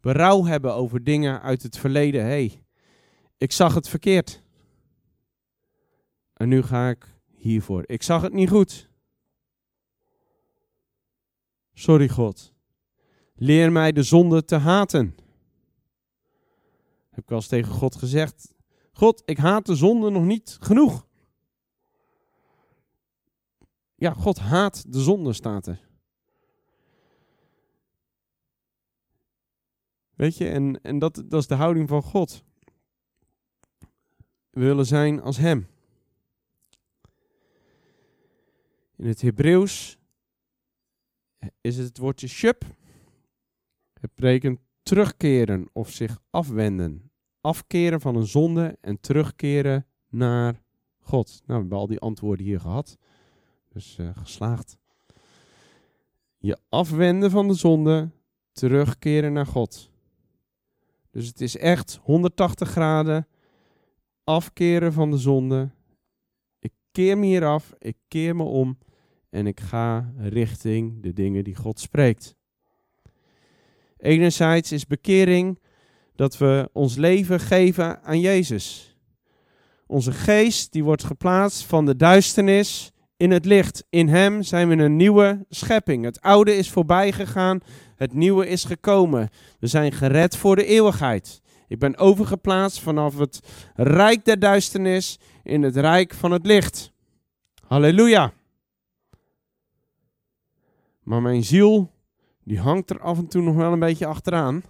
[0.00, 2.20] Berouw hebben over dingen uit het verleden.
[2.22, 2.64] Hé, hey,
[3.40, 4.42] ik zag het verkeerd.
[6.32, 7.84] En nu ga ik hiervoor.
[7.86, 8.90] Ik zag het niet goed.
[11.72, 12.52] Sorry God.
[13.34, 15.16] Leer mij de zonde te haten.
[17.10, 18.54] Heb ik wel eens tegen God gezegd.
[18.92, 21.06] God, ik haat de zonde nog niet genoeg.
[23.94, 25.88] Ja, God haat de zonde, staat er.
[30.14, 32.48] Weet je, en, en dat, dat is de houding van God.
[34.50, 35.66] Willen zijn als Hem.
[38.96, 39.98] In het Hebreeuws
[41.60, 42.64] is het, het woordje shub.
[44.00, 47.10] Het betekent terugkeren of zich afwenden.
[47.40, 50.62] Afkeren van een zonde en terugkeren naar
[50.98, 51.28] God.
[51.28, 52.98] Nou, we hebben al die antwoorden hier gehad.
[53.68, 54.78] Dus uh, geslaagd.
[56.38, 58.10] Je afwenden van de zonde,
[58.52, 59.90] terugkeren naar God.
[61.10, 63.26] Dus het is echt 180 graden
[64.30, 65.70] afkeren van de zonde.
[66.58, 68.78] Ik keer me hier af, ik keer me om
[69.30, 72.36] en ik ga richting de dingen die God spreekt.
[73.96, 75.58] Enerzijds is bekering
[76.14, 78.96] dat we ons leven geven aan Jezus.
[79.86, 83.84] Onze geest die wordt geplaatst van de duisternis in het licht.
[83.88, 86.04] In Hem zijn we een nieuwe schepping.
[86.04, 87.60] Het oude is voorbij gegaan,
[87.96, 89.28] het nieuwe is gekomen.
[89.58, 91.40] We zijn gered voor de eeuwigheid.
[91.70, 93.40] Ik ben overgeplaatst vanaf het
[93.74, 96.92] rijk der duisternis in het rijk van het licht.
[97.66, 98.32] Halleluja.
[101.02, 101.90] Maar mijn ziel,
[102.44, 104.62] die hangt er af en toe nog wel een beetje achteraan.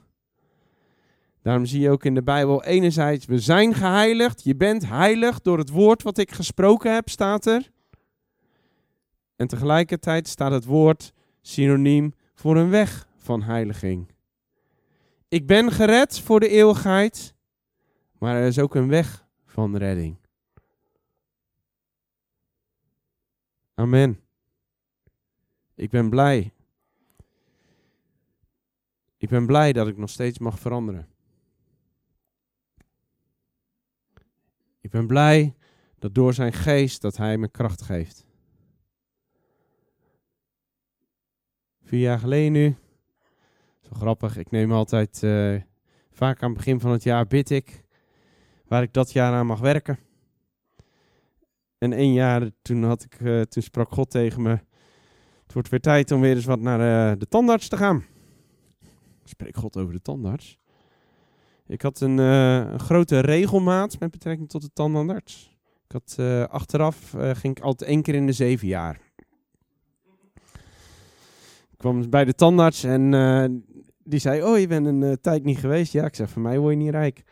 [1.42, 4.44] Daarom zie je ook in de Bijbel enerzijds, we zijn geheiligd.
[4.44, 7.70] Je bent heilig door het woord wat ik gesproken heb, staat er.
[9.36, 14.18] En tegelijkertijd staat het woord synoniem voor een weg van heiliging.
[15.30, 17.34] Ik ben gered voor de eeuwigheid,
[18.18, 20.16] maar er is ook een weg van redding.
[23.74, 24.20] Amen.
[25.74, 26.52] Ik ben blij.
[29.16, 31.08] Ik ben blij dat ik nog steeds mag veranderen.
[34.80, 35.54] Ik ben blij
[35.98, 38.26] dat door zijn geest dat hij me kracht geeft.
[41.82, 42.76] Vier jaar geleden nu.
[43.92, 44.36] Grappig.
[44.36, 45.60] Ik neem altijd, uh,
[46.10, 47.84] vaak aan het begin van het jaar bid ik.
[48.66, 49.98] Waar ik dat jaar aan mag werken.
[51.78, 54.58] En één jaar, toen, had ik, uh, toen sprak God tegen me.
[55.42, 58.04] Het wordt weer tijd om weer eens wat naar uh, de tandarts te gaan.
[59.24, 60.58] Spreek God over de tandarts.
[61.66, 65.58] Ik had een, een, grote regelmaat met betrekking tot de tandarts.
[65.88, 66.18] Ik had
[66.50, 69.00] achteraf, ging ik altijd één keer in de zeven jaar
[71.80, 73.10] kwam bij de tandarts en
[74.10, 75.92] die zei, oh je bent een uh, tijd niet geweest.
[75.92, 77.22] Ja, ik zeg, voor mij word je niet rijk.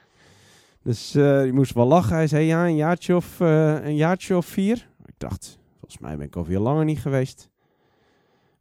[0.83, 2.15] Dus uh, die moest wel lachen.
[2.15, 4.89] Hij zei, ja, een jaartje of, een jaartje of vier.
[5.07, 7.51] Ik dacht, volgens mij ben ik al veel langer niet geweest.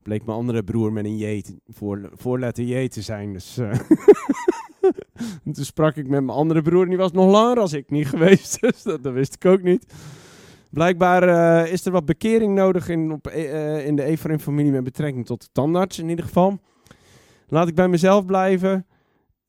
[0.04, 3.34] Bleek mijn andere broer met een J, voor, voorletter J te zijn.
[3.34, 3.54] Dus
[5.54, 8.08] toen sprak ik met mijn andere broer en die was nog langer als ik niet
[8.08, 8.60] geweest.
[8.62, 9.94] Dus dat, wist ik ook niet.
[10.70, 15.42] Blijkbaar is er wat bekering nodig in, op, uh, in de Ephraim-familie met betrekking tot
[15.42, 16.60] de tandarts in ieder geval.
[17.50, 18.86] Laat ik bij mezelf blijven.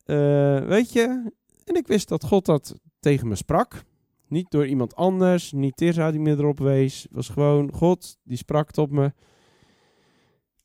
[0.07, 1.33] Uh, weet je,
[1.65, 3.83] en ik wist dat God dat tegen me sprak.
[4.29, 7.03] Niet door iemand anders, niet Tirza die me erop wees.
[7.03, 9.13] Het was gewoon God die sprak tot me.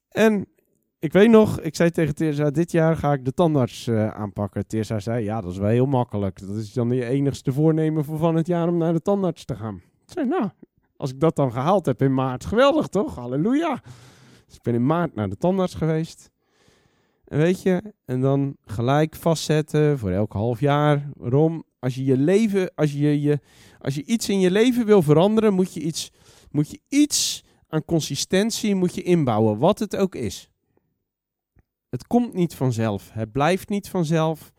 [0.09, 0.47] En
[0.99, 4.67] ik weet nog, ik zei tegen Tirza, dit jaar ga ik de tandarts aanpakken.
[4.67, 6.47] Tirza zei, ja, dat is wel heel makkelijk.
[6.47, 9.55] Dat is dan je enigste voornemen voor van het jaar om naar de tandarts te
[9.55, 9.75] gaan.
[9.75, 10.49] Ik zei, nou,
[10.97, 13.15] als ik dat dan gehaald heb in maart, geweldig toch?
[13.15, 13.81] Halleluja.
[14.45, 16.31] Dus ik ben in maart naar de tandarts geweest.
[17.33, 21.09] Weet je, en dan gelijk vastzetten voor elk half jaar.
[21.13, 21.63] Waarom?
[21.79, 23.39] Als je je leven, als je, je,
[23.79, 26.11] als je iets in je leven wil veranderen, moet je iets,
[26.51, 30.49] moet je iets aan consistentie moet je inbouwen, wat het ook is.
[31.89, 34.53] Het komt niet vanzelf, het blijft niet vanzelf.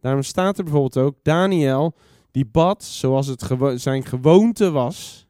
[0.00, 1.94] Daarom staat er bijvoorbeeld ook, Daniel,
[2.30, 3.44] die bad zoals het
[3.80, 5.26] zijn gewoonte was,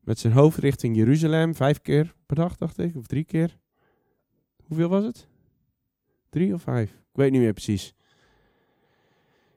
[0.00, 3.58] met zijn hoofd richting Jeruzalem, vijf keer per dag, dacht ik, of drie keer.
[4.66, 5.28] Hoeveel was het?
[6.28, 6.90] Drie of vijf?
[6.90, 7.94] Ik weet niet meer precies.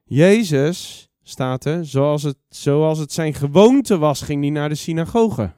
[0.04, 5.54] Jezus, staat er, zoals het, zoals het zijn gewoonte was, ging hij naar de synagoge.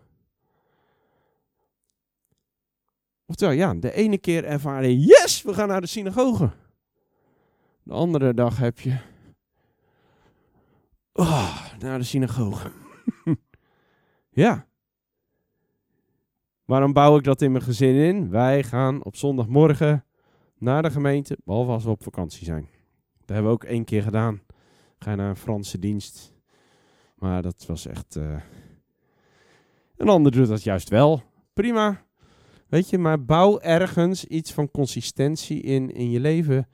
[3.26, 6.52] Oftewel, ja, de ene keer ervaar je, yes, we gaan naar de synagoge.
[7.84, 8.97] De andere dag heb je,
[11.13, 12.71] oh, naar de synagoge.
[14.43, 14.67] ja.
[16.65, 18.30] Waarom bouw ik dat in mijn gezin in?
[18.30, 20.06] Wij gaan op zondagmorgen
[20.63, 22.67] naar de gemeente, behalve als we op vakantie zijn.
[23.19, 24.41] Dat hebben we ook één keer gedaan.
[24.99, 26.34] Ga naar een Franse dienst.
[27.15, 28.15] Maar dat was echt.
[28.15, 28.41] Uh...
[29.97, 31.21] Een ander doet dat juist wel.
[31.54, 32.06] Prima.
[32.67, 36.67] Weet je, maar bouw ergens iets van consistentie in in je leven.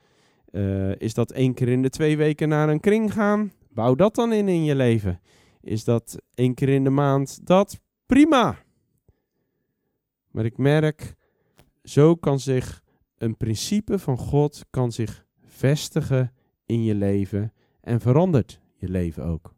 [0.52, 3.52] Uh, is dat één keer in de twee weken naar een kring gaan?
[3.69, 5.21] Bouw dat dan in in je leven.
[5.62, 7.80] Is dat één keer in de maand dat?
[8.06, 8.58] Prima.
[10.32, 11.15] Maar ik merk,
[11.84, 12.84] zo kan zich
[13.19, 16.34] een principe van God kan zich vestigen
[16.65, 19.55] in je leven en verandert je leven ook.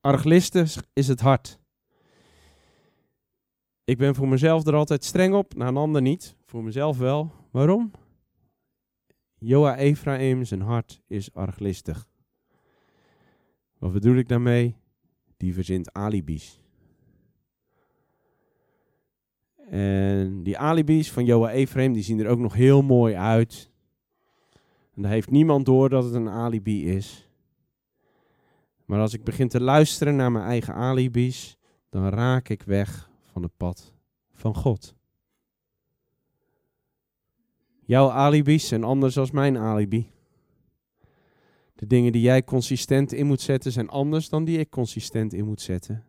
[0.00, 1.58] Arglistisch is het hart.
[3.84, 6.36] Ik ben voor mezelf er altijd streng op, naar een ander niet.
[6.46, 7.32] Voor mezelf wel.
[7.50, 7.90] Waarom?
[9.34, 12.08] Joa Ephraim, zijn hart is arglistig.
[13.78, 14.76] Wat bedoel ik daarmee?
[15.36, 16.59] Die verzint alibis.
[19.70, 23.70] En die alibis van Joa Ephraim, die zien er ook nog heel mooi uit.
[24.94, 27.28] En daar heeft niemand door dat het een alibi is.
[28.84, 31.56] Maar als ik begin te luisteren naar mijn eigen alibis,
[31.88, 33.94] dan raak ik weg van het pad
[34.32, 34.94] van God.
[37.80, 40.10] Jouw alibis zijn anders dan mijn alibi.
[41.74, 45.44] De dingen die jij consistent in moet zetten zijn anders dan die ik consistent in
[45.44, 46.04] moet zetten.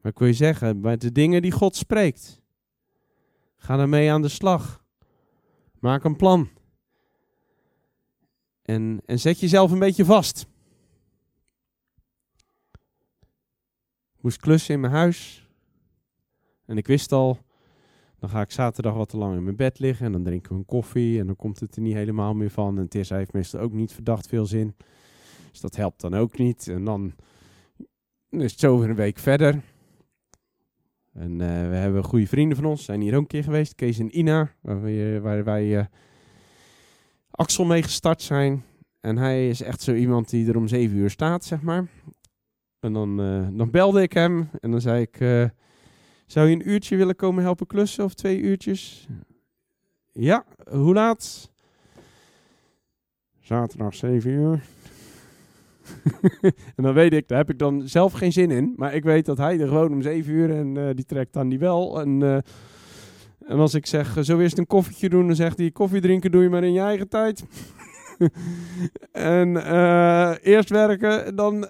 [0.00, 2.42] Maar ik wil je zeggen, bij de dingen die God spreekt,
[3.56, 4.84] ga ermee aan de slag.
[5.78, 6.48] Maak een plan.
[8.62, 10.46] En, en zet jezelf een beetje vast.
[14.16, 15.48] Ik moest klussen in mijn huis.
[16.66, 17.38] En ik wist al,
[18.18, 20.06] dan ga ik zaterdag wat te lang in mijn bed liggen.
[20.06, 21.20] En dan drinken we een koffie.
[21.20, 22.78] En dan komt het er niet helemaal meer van.
[22.78, 24.76] En Tessa heeft meestal ook niet verdacht veel zin.
[25.50, 26.68] Dus dat helpt dan ook niet.
[26.68, 27.14] En dan
[28.30, 29.62] is het zo weer een week verder.
[31.12, 33.74] En uh, we hebben goede vrienden van ons, zijn hier ook een keer geweest.
[33.74, 35.84] Kees en Ina, waar, waar wij uh,
[37.30, 38.64] Axel mee gestart zijn.
[39.00, 41.86] En hij is echt zo iemand die er om zeven uur staat, zeg maar.
[42.80, 45.16] En dan, uh, dan belde ik hem en dan zei ik...
[46.26, 49.08] zou je een uurtje willen komen helpen klussen of twee uurtjes?
[50.12, 51.50] Ja, hoe laat?
[53.40, 54.79] Zaterdag 7 uur.
[56.76, 58.72] en dan weet ik, daar heb ik dan zelf geen zin in.
[58.76, 61.48] Maar ik weet dat hij er gewoon om 7 uur en uh, die trekt dan
[61.48, 62.00] die wel.
[62.00, 62.34] En, uh,
[63.46, 66.42] en als ik zeg, zo eerst een koffietje doen, dan zegt hij, koffie drinken doe
[66.42, 67.44] je maar in je eigen tijd.
[69.12, 69.56] en
[70.42, 71.68] eerst werken, dan...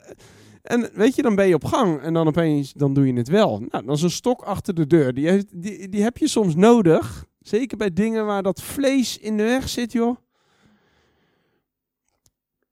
[0.63, 3.29] En weet je, dan ben je op gang en dan opeens, dan doe je het
[3.29, 3.59] wel.
[3.59, 5.15] Nou, dan is een stok achter de deur.
[5.15, 7.27] Die, die, die heb je soms nodig.
[7.41, 10.17] Zeker bij dingen waar dat vlees in de weg zit, joh.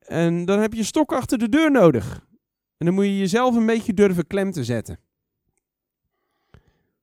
[0.09, 2.27] En dan heb je stok achter de deur nodig.
[2.77, 4.99] En dan moet je jezelf een beetje durven klem te zetten.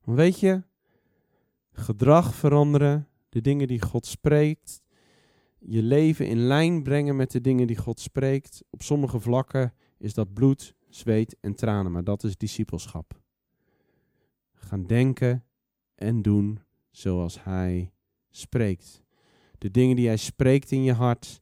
[0.04, 0.64] Weet je,
[1.72, 4.82] gedrag veranderen, de dingen die God spreekt,
[5.60, 8.64] je leven in lijn brengen met de dingen die God spreekt.
[8.70, 13.20] Op sommige vlakken is dat bloed, zweet en tranen, maar dat is discipelschap.
[14.54, 15.46] Gaan denken
[15.96, 16.60] en doen
[16.92, 17.92] zoals Hij
[18.30, 19.04] spreekt.
[19.58, 21.42] De dingen die Hij spreekt in je hart,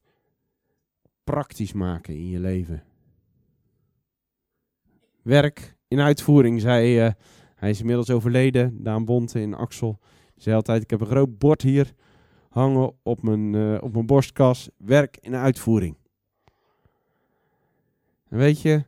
[1.24, 2.84] praktisch maken in je leven.
[5.22, 7.12] Werk in uitvoering, zei uh,
[7.56, 10.00] hij is inmiddels overleden, Daan Bonte in Axel.
[10.36, 11.94] Zei altijd, ik heb een groot bord hier
[12.50, 14.70] hangen op mijn, uh, op mijn borstkas.
[14.78, 15.98] Werk in uitvoering.
[18.30, 18.86] En weet je,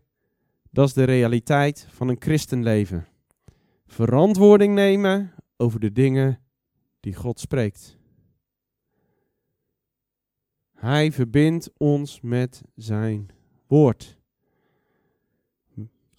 [0.72, 3.08] dat is de realiteit van een christenleven.
[3.86, 6.40] Verantwoording nemen over de dingen
[7.00, 7.98] die God spreekt.
[10.76, 13.30] Hij verbindt ons met zijn
[13.68, 14.18] woord.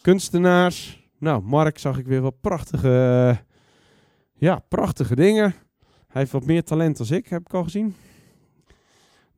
[0.01, 3.39] Kunstenaars, Nou, Mark zag ik weer wat prachtige, eh,
[4.35, 5.55] ja, prachtige dingen.
[6.07, 7.95] Hij heeft wat meer talent dan ik, heb ik al gezien.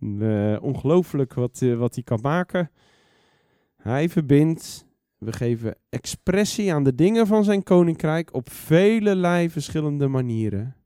[0.00, 2.70] Uh, ongelooflijk wat, uh, wat hij kan maken.
[3.76, 4.86] Hij verbindt,
[5.18, 10.76] we geven expressie aan de dingen van zijn koninkrijk op vele verschillende manieren.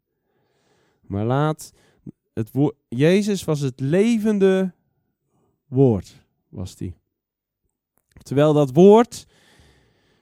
[1.00, 1.72] Maar laat
[2.32, 4.72] het woord, Jezus was het levende
[5.68, 6.94] woord, was die.
[8.22, 9.26] Terwijl dat woord,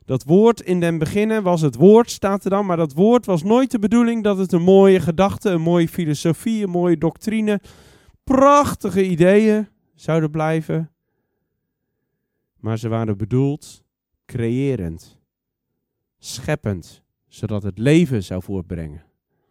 [0.05, 3.43] dat woord in den beginnen was het woord, staat er dan, maar dat woord was
[3.43, 7.61] nooit de bedoeling dat het een mooie gedachte, een mooie filosofie, een mooie doctrine,
[8.25, 10.91] prachtige ideeën zouden blijven.
[12.57, 13.85] Maar ze waren bedoeld
[14.27, 15.19] creërend,
[16.19, 19.10] scheppend, zodat het leven zou voortbrengen.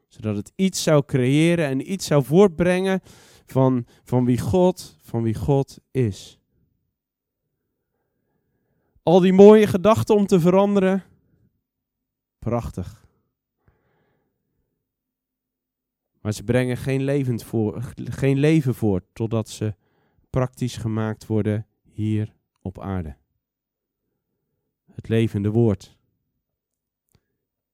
[0.09, 3.01] Zodat het iets zou creëren en iets zou voortbrengen
[3.45, 6.39] van, van wie God, van wie God is.
[9.03, 11.03] Al die mooie gedachten om te veranderen,
[12.39, 13.07] prachtig.
[16.21, 19.75] Maar ze brengen geen, levend voor, geen leven voort totdat ze
[20.29, 23.15] praktisch gemaakt worden hier op aarde.
[24.91, 25.97] Het levende woord.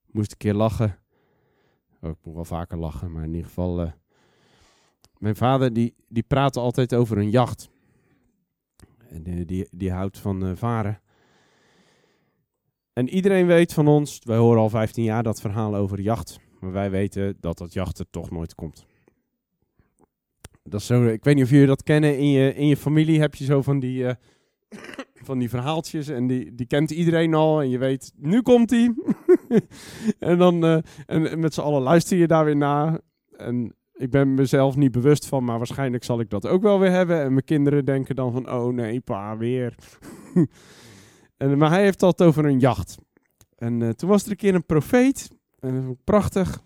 [0.06, 1.00] Moest een keer lachen.
[2.06, 3.82] Oh, ik moet wel vaker lachen, maar in ieder geval.
[3.82, 3.92] Uh,
[5.18, 7.70] mijn vader die, die praatte altijd over een jacht.
[9.10, 11.02] En die, die, die houdt van uh, varen.
[12.94, 16.40] En iedereen weet van ons, wij horen al 15 jaar dat verhaal over jacht.
[16.60, 18.86] Maar wij weten dat dat jachten toch nooit komt.
[20.64, 22.18] Dat is zo, ik weet niet of jullie dat kennen.
[22.18, 24.06] In je, in je familie heb je zo van die,
[25.26, 26.08] van die verhaaltjes.
[26.08, 27.62] En die, die kent iedereen al.
[27.62, 28.94] En je weet, nu komt hij.
[30.20, 33.00] en dan uh, en met z'n allen luister je daar weer naar.
[33.38, 36.92] En ik ben mezelf niet bewust van, maar waarschijnlijk zal ik dat ook wel weer
[36.92, 37.22] hebben.
[37.22, 39.76] En mijn kinderen denken dan van, oh nee, pa, weer.
[41.38, 42.98] en, maar hij heeft het over een jacht.
[43.56, 45.30] En uh, toen was er een keer een profeet.
[45.60, 46.64] En prachtig.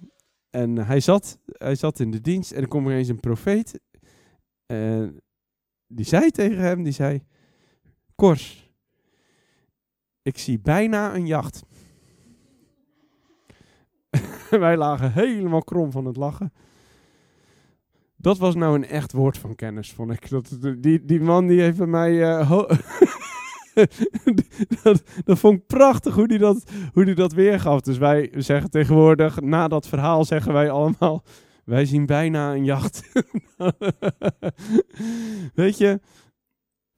[0.50, 3.80] En hij zat, hij zat in de dienst en er kwam eens een profeet.
[4.66, 5.22] En
[5.88, 7.24] die zei tegen hem, die zei,
[8.20, 8.72] Kors,
[10.22, 11.64] ik zie bijna een jacht.
[14.50, 16.54] Wij lagen helemaal krom van het lachen.
[18.16, 20.30] Dat was nou een echt woord van kennis, vond ik.
[20.30, 22.14] Dat, die, die man die heeft bij mij...
[22.14, 22.50] Uh,
[24.84, 26.64] dat, dat vond ik prachtig hoe die dat,
[26.94, 27.82] hoe die dat weergaf.
[27.82, 31.24] Dus wij zeggen tegenwoordig, na dat verhaal zeggen wij allemaal...
[31.64, 33.12] Wij zien bijna een jacht.
[35.54, 36.00] Weet je,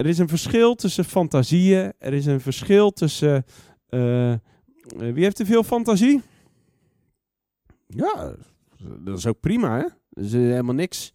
[0.02, 1.94] er is een verschil tussen fantasieën.
[1.98, 3.46] Er is een verschil tussen...
[3.90, 4.34] Uh,
[4.98, 6.22] wie heeft te veel fantasie?
[7.88, 8.36] Ja,
[9.00, 9.86] dat is ook prima, hè?
[10.10, 11.14] Dat is helemaal niks.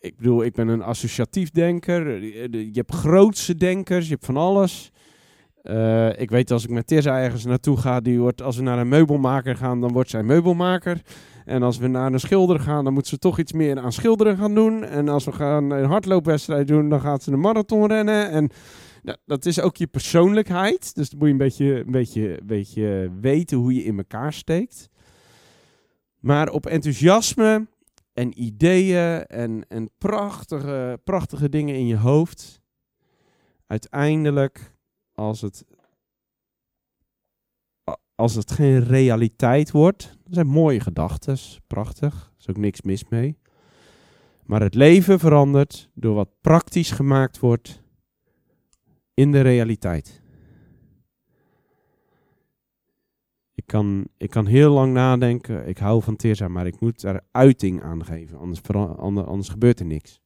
[0.00, 2.22] Ik bedoel, ik ben een associatief denker.
[2.50, 4.90] Je hebt grootse denkers, je hebt van alles.
[5.62, 8.78] Uh, ik weet als ik met Tessa ergens naartoe ga, die wordt, als we naar
[8.78, 11.02] een meubelmaker gaan, dan wordt zij meubelmaker.
[11.44, 14.36] En als we naar een schilder gaan, dan moet ze toch iets meer aan schilderen
[14.36, 14.84] gaan doen.
[14.84, 18.30] En als we gaan een hardloopwedstrijd doen, dan gaat ze een marathon rennen.
[18.30, 18.50] En
[19.24, 20.94] dat is ook je persoonlijkheid.
[20.94, 24.32] Dus dan moet je een beetje, een, beetje, een beetje weten hoe je in elkaar
[24.32, 24.88] steekt.
[26.18, 27.66] Maar op enthousiasme
[28.12, 32.60] en ideeën en, en prachtige, prachtige dingen in je hoofd.
[33.66, 34.71] Uiteindelijk,
[35.22, 35.64] als het,
[38.14, 43.08] als het geen realiteit wordt, dat zijn mooie gedachten, prachtig, er is ook niks mis
[43.08, 43.38] mee.
[44.44, 47.82] Maar het leven verandert door wat praktisch gemaakt wordt
[49.14, 50.22] in de realiteit.
[53.54, 55.68] Ik kan, ik kan heel lang nadenken.
[55.68, 58.38] Ik hou van Tirza, maar ik moet er uiting aan geven.
[58.38, 58.62] Anders,
[59.26, 60.21] anders gebeurt er niks.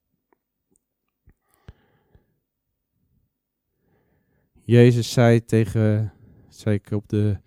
[4.66, 6.12] Jezus zei tegen,
[6.48, 7.38] zei ik op de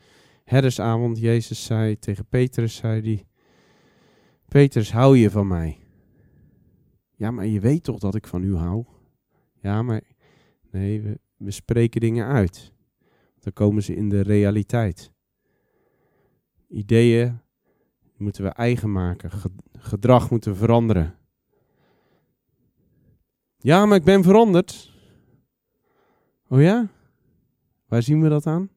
[0.44, 3.28] herdersavond, Jezus zei tegen Petrus, zei die,
[4.48, 5.78] Petrus, hou je van mij?
[7.16, 8.86] Ja, maar je weet toch dat ik van u hou?
[9.62, 10.02] Ja, maar
[10.72, 12.74] nee, we, we spreken dingen uit.
[13.40, 15.12] Dan komen ze in de realiteit.
[16.68, 17.40] Ideeën
[18.18, 19.32] moeten we eigen maken.
[19.72, 21.18] Gedrag moeten we veranderen.
[23.58, 24.94] Ja, maar ik ben veranderd.
[26.48, 26.90] Oh ja?
[27.90, 28.70] Waar zien we dat aan?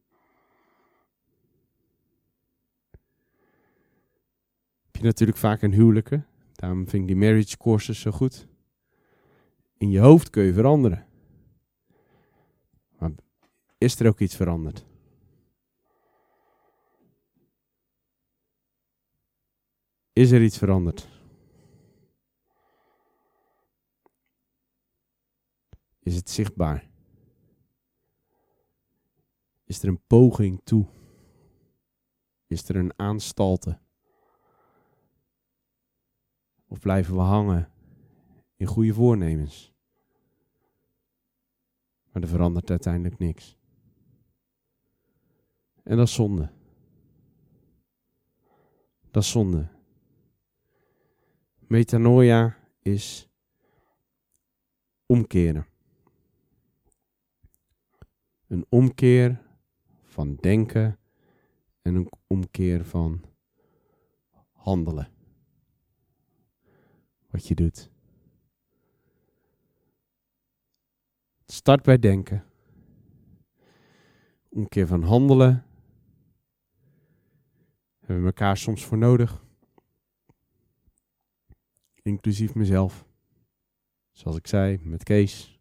[4.84, 6.26] Heb je natuurlijk vaak in huwelijken.
[6.52, 8.48] Daarom vind ik die marriage courses zo goed.
[9.76, 11.06] In je hoofd kun je veranderen.
[12.98, 13.10] Maar
[13.78, 14.86] is er ook iets veranderd?
[20.12, 21.08] Is er iets veranderd?
[26.02, 26.91] Is het zichtbaar?
[29.72, 30.86] Is er een poging toe
[32.46, 33.78] Is er een aanstalte?
[36.66, 37.72] Of blijven we hangen
[38.56, 39.74] in goede voornemens?
[42.10, 43.58] Maar er verandert uiteindelijk niks.
[45.82, 46.52] En dat is zonde.
[49.10, 49.68] Dat is zonde.
[51.58, 53.28] Metanoia is
[55.06, 55.66] omkeren.
[58.46, 59.50] Een omkeer
[60.12, 60.98] van denken
[61.82, 63.24] en een omkeer van
[64.50, 65.08] handelen.
[67.30, 67.90] Wat je doet.
[71.46, 72.44] Start bij denken.
[74.48, 75.66] Omkeer van handelen.
[77.98, 79.44] Hebben we elkaar soms voor nodig.
[82.02, 83.06] Inclusief mezelf.
[84.10, 85.60] Zoals ik zei, met Kees.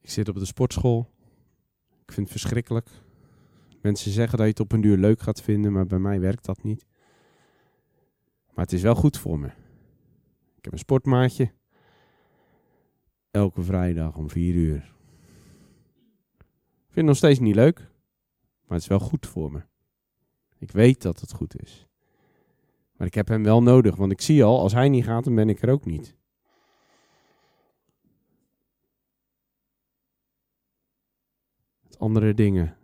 [0.00, 1.14] Ik zit op de sportschool.
[2.06, 2.88] Ik vind het verschrikkelijk.
[3.80, 6.44] Mensen zeggen dat je het op een duur leuk gaat vinden, maar bij mij werkt
[6.44, 6.86] dat niet.
[8.54, 9.46] Maar het is wel goed voor me.
[10.56, 11.52] Ik heb een sportmaatje.
[13.30, 14.94] Elke vrijdag om vier uur.
[16.36, 17.78] Ik vind het nog steeds niet leuk,
[18.62, 19.62] maar het is wel goed voor me.
[20.58, 21.86] Ik weet dat het goed is.
[22.96, 25.34] Maar ik heb hem wel nodig, want ik zie al, als hij niet gaat, dan
[25.34, 26.16] ben ik er ook niet.
[31.98, 32.76] Andere dingen.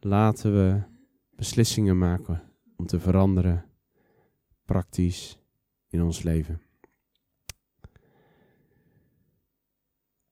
[0.00, 0.82] Laten we
[1.36, 2.42] beslissingen maken
[2.76, 3.64] om te veranderen,
[4.64, 5.38] praktisch
[5.88, 6.62] in ons leven.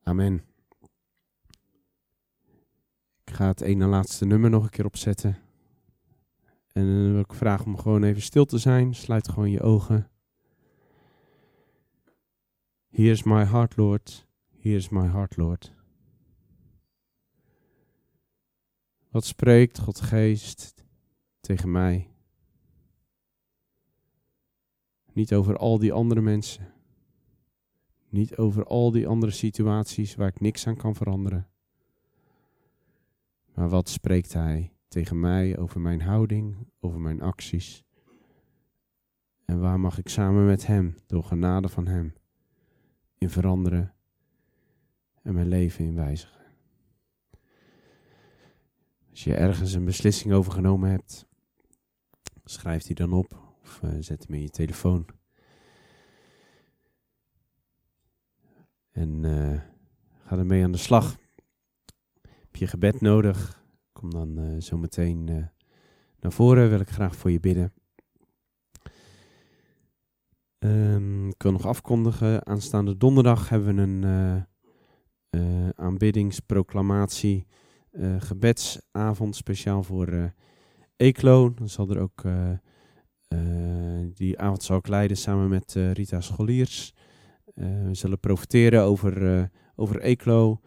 [0.03, 0.45] Amen.
[3.25, 5.39] Ik ga het ene laatste nummer nog een keer opzetten.
[6.73, 8.95] En dan wil ik vragen om gewoon even stil te zijn.
[8.95, 10.11] Sluit gewoon je ogen.
[12.89, 14.27] Here's my heart, Lord.
[14.59, 15.76] Here's my heart, Lord.
[19.17, 20.85] Wat spreekt God Geest
[21.41, 22.11] tegen mij?
[25.13, 26.73] Niet over al die andere mensen.
[28.09, 31.49] Niet over al die andere situaties waar ik niks aan kan veranderen.
[33.55, 37.85] Maar wat spreekt Hij tegen mij over mijn houding, over mijn acties?
[39.45, 42.15] En waar mag ik samen met Hem, door genade van Hem,
[43.19, 43.95] in veranderen
[45.23, 46.46] en mijn leven in wijzigen?
[49.17, 51.27] Als je ergens een beslissing over genomen hebt,
[52.45, 55.07] schrijf die dan op of uh, zet hem in je telefoon.
[58.91, 59.61] En uh,
[60.25, 61.17] ga ermee aan de slag.
[62.23, 63.65] Heb je gebed nodig?
[63.93, 65.25] Kom dan uh, zo meteen
[66.21, 66.69] naar voren.
[66.69, 67.73] Wil ik graag voor je bidden.
[70.59, 72.47] Um, ik wil nog afkondigen.
[72.47, 73.83] Aanstaande donderdag hebben we
[75.31, 77.47] een aanbiddingsproclamatie
[78.19, 80.25] gebedsavond speciaal voor uh,
[80.97, 81.55] Eeklo.
[81.55, 82.51] Dan zal er ook, uh,
[84.15, 86.95] die avond zal ik leiden samen met Rita Scholiers.
[87.55, 90.61] we zullen profiteren over, over Eeklo.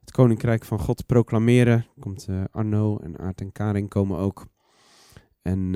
[0.00, 1.86] Het Koninkrijk van God proclameren.
[1.98, 4.46] Komt Arno en Aart en Karin komen ook.
[5.42, 5.74] En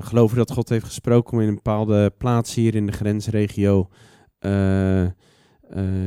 [0.00, 3.88] geloven dat God heeft gesproken om in een bepaalde plaats hier in de grensregio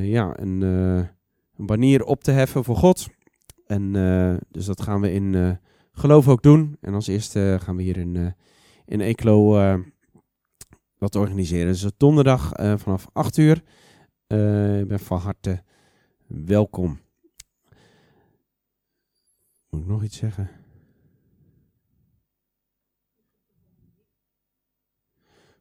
[0.01, 0.61] ja, een
[1.57, 3.07] een banier op te heffen voor God.
[3.65, 5.51] En uh, dus dat gaan we in uh,
[5.91, 6.77] geloof ook doen.
[6.81, 8.31] En als eerste gaan we hier in, uh,
[8.85, 9.51] in Eeklo
[10.97, 11.67] wat organiseren.
[11.67, 13.55] Dus donderdag vanaf 8 uur.
[14.81, 15.63] ik ben van harte
[16.27, 16.99] welkom.
[19.69, 20.49] Moet ik nog iets zeggen?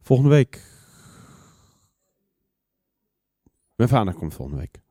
[0.01, 0.75] Volgende week.
[3.75, 4.85] Mijn vader komt volgende week.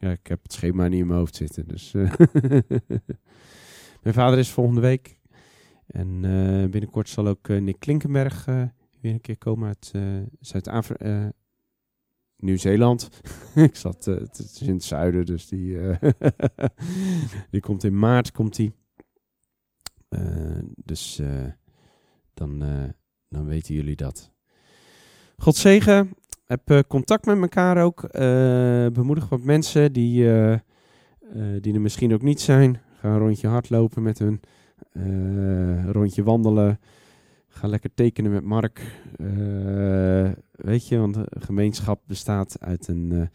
[0.00, 1.68] Ja, ik heb het schema niet in mijn hoofd zitten.
[1.68, 2.12] Dus, uh,
[4.02, 5.18] mijn vader is volgende week.
[5.86, 8.44] En uh, binnenkort zal ook uh, Nick Klinkenberg
[9.00, 9.92] weer een keer komen uit
[10.40, 11.32] Zuid-Afrika.
[12.36, 13.08] Nieuw-Zeeland.
[13.54, 15.78] ik zat het in het zuiden, dus die,
[17.50, 18.32] die komt in maart.
[18.32, 18.74] Komt die.
[20.76, 21.20] dus
[22.34, 22.58] dan,
[23.28, 24.32] dan weten jullie dat.
[25.36, 26.14] God zegen
[26.50, 28.02] heb uh, contact met elkaar ook.
[28.02, 28.10] Uh,
[28.86, 30.56] bemoedig wat mensen die, uh,
[31.60, 32.80] die er misschien ook niet zijn.
[32.92, 34.40] Ga een rondje hardlopen met hun.
[34.92, 36.80] een rondje wandelen.
[37.48, 39.02] Ga lekker tekenen met Mark.
[40.52, 43.30] weet je, want gemeenschap bestaat uit een...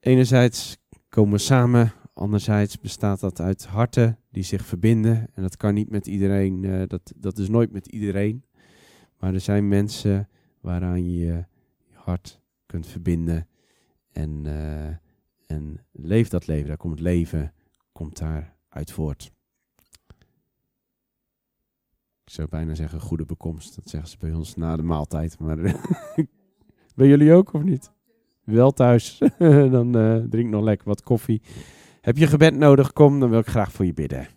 [0.00, 0.76] enerzijds
[1.08, 1.92] komen samen.
[2.14, 5.28] Anderzijds bestaat dat uit harten die zich verbinden.
[5.34, 6.86] En dat kan niet met iedereen.
[6.88, 8.44] dat, dat is nooit met iedereen.
[9.18, 10.28] Maar er zijn mensen
[10.60, 11.44] waaraan je
[12.06, 13.48] hart kunt verbinden.
[14.12, 14.86] En, uh,
[15.46, 17.52] en leef dat leven, daar komt het leven,
[17.92, 19.34] komt daar uit voort.
[22.30, 23.74] zou bijna zeggen goede bekomst.
[23.74, 25.38] Dat zeggen ze bij ons na de maaltijd.
[25.38, 25.56] Maar
[26.96, 27.92] bij jullie ook of niet?
[28.44, 29.18] Wel thuis.
[29.76, 31.42] dan uh, drink nog lekker wat koffie.
[32.00, 32.92] Heb je gebed nodig?
[32.92, 34.35] Kom, dan wil ik graag voor je bidden.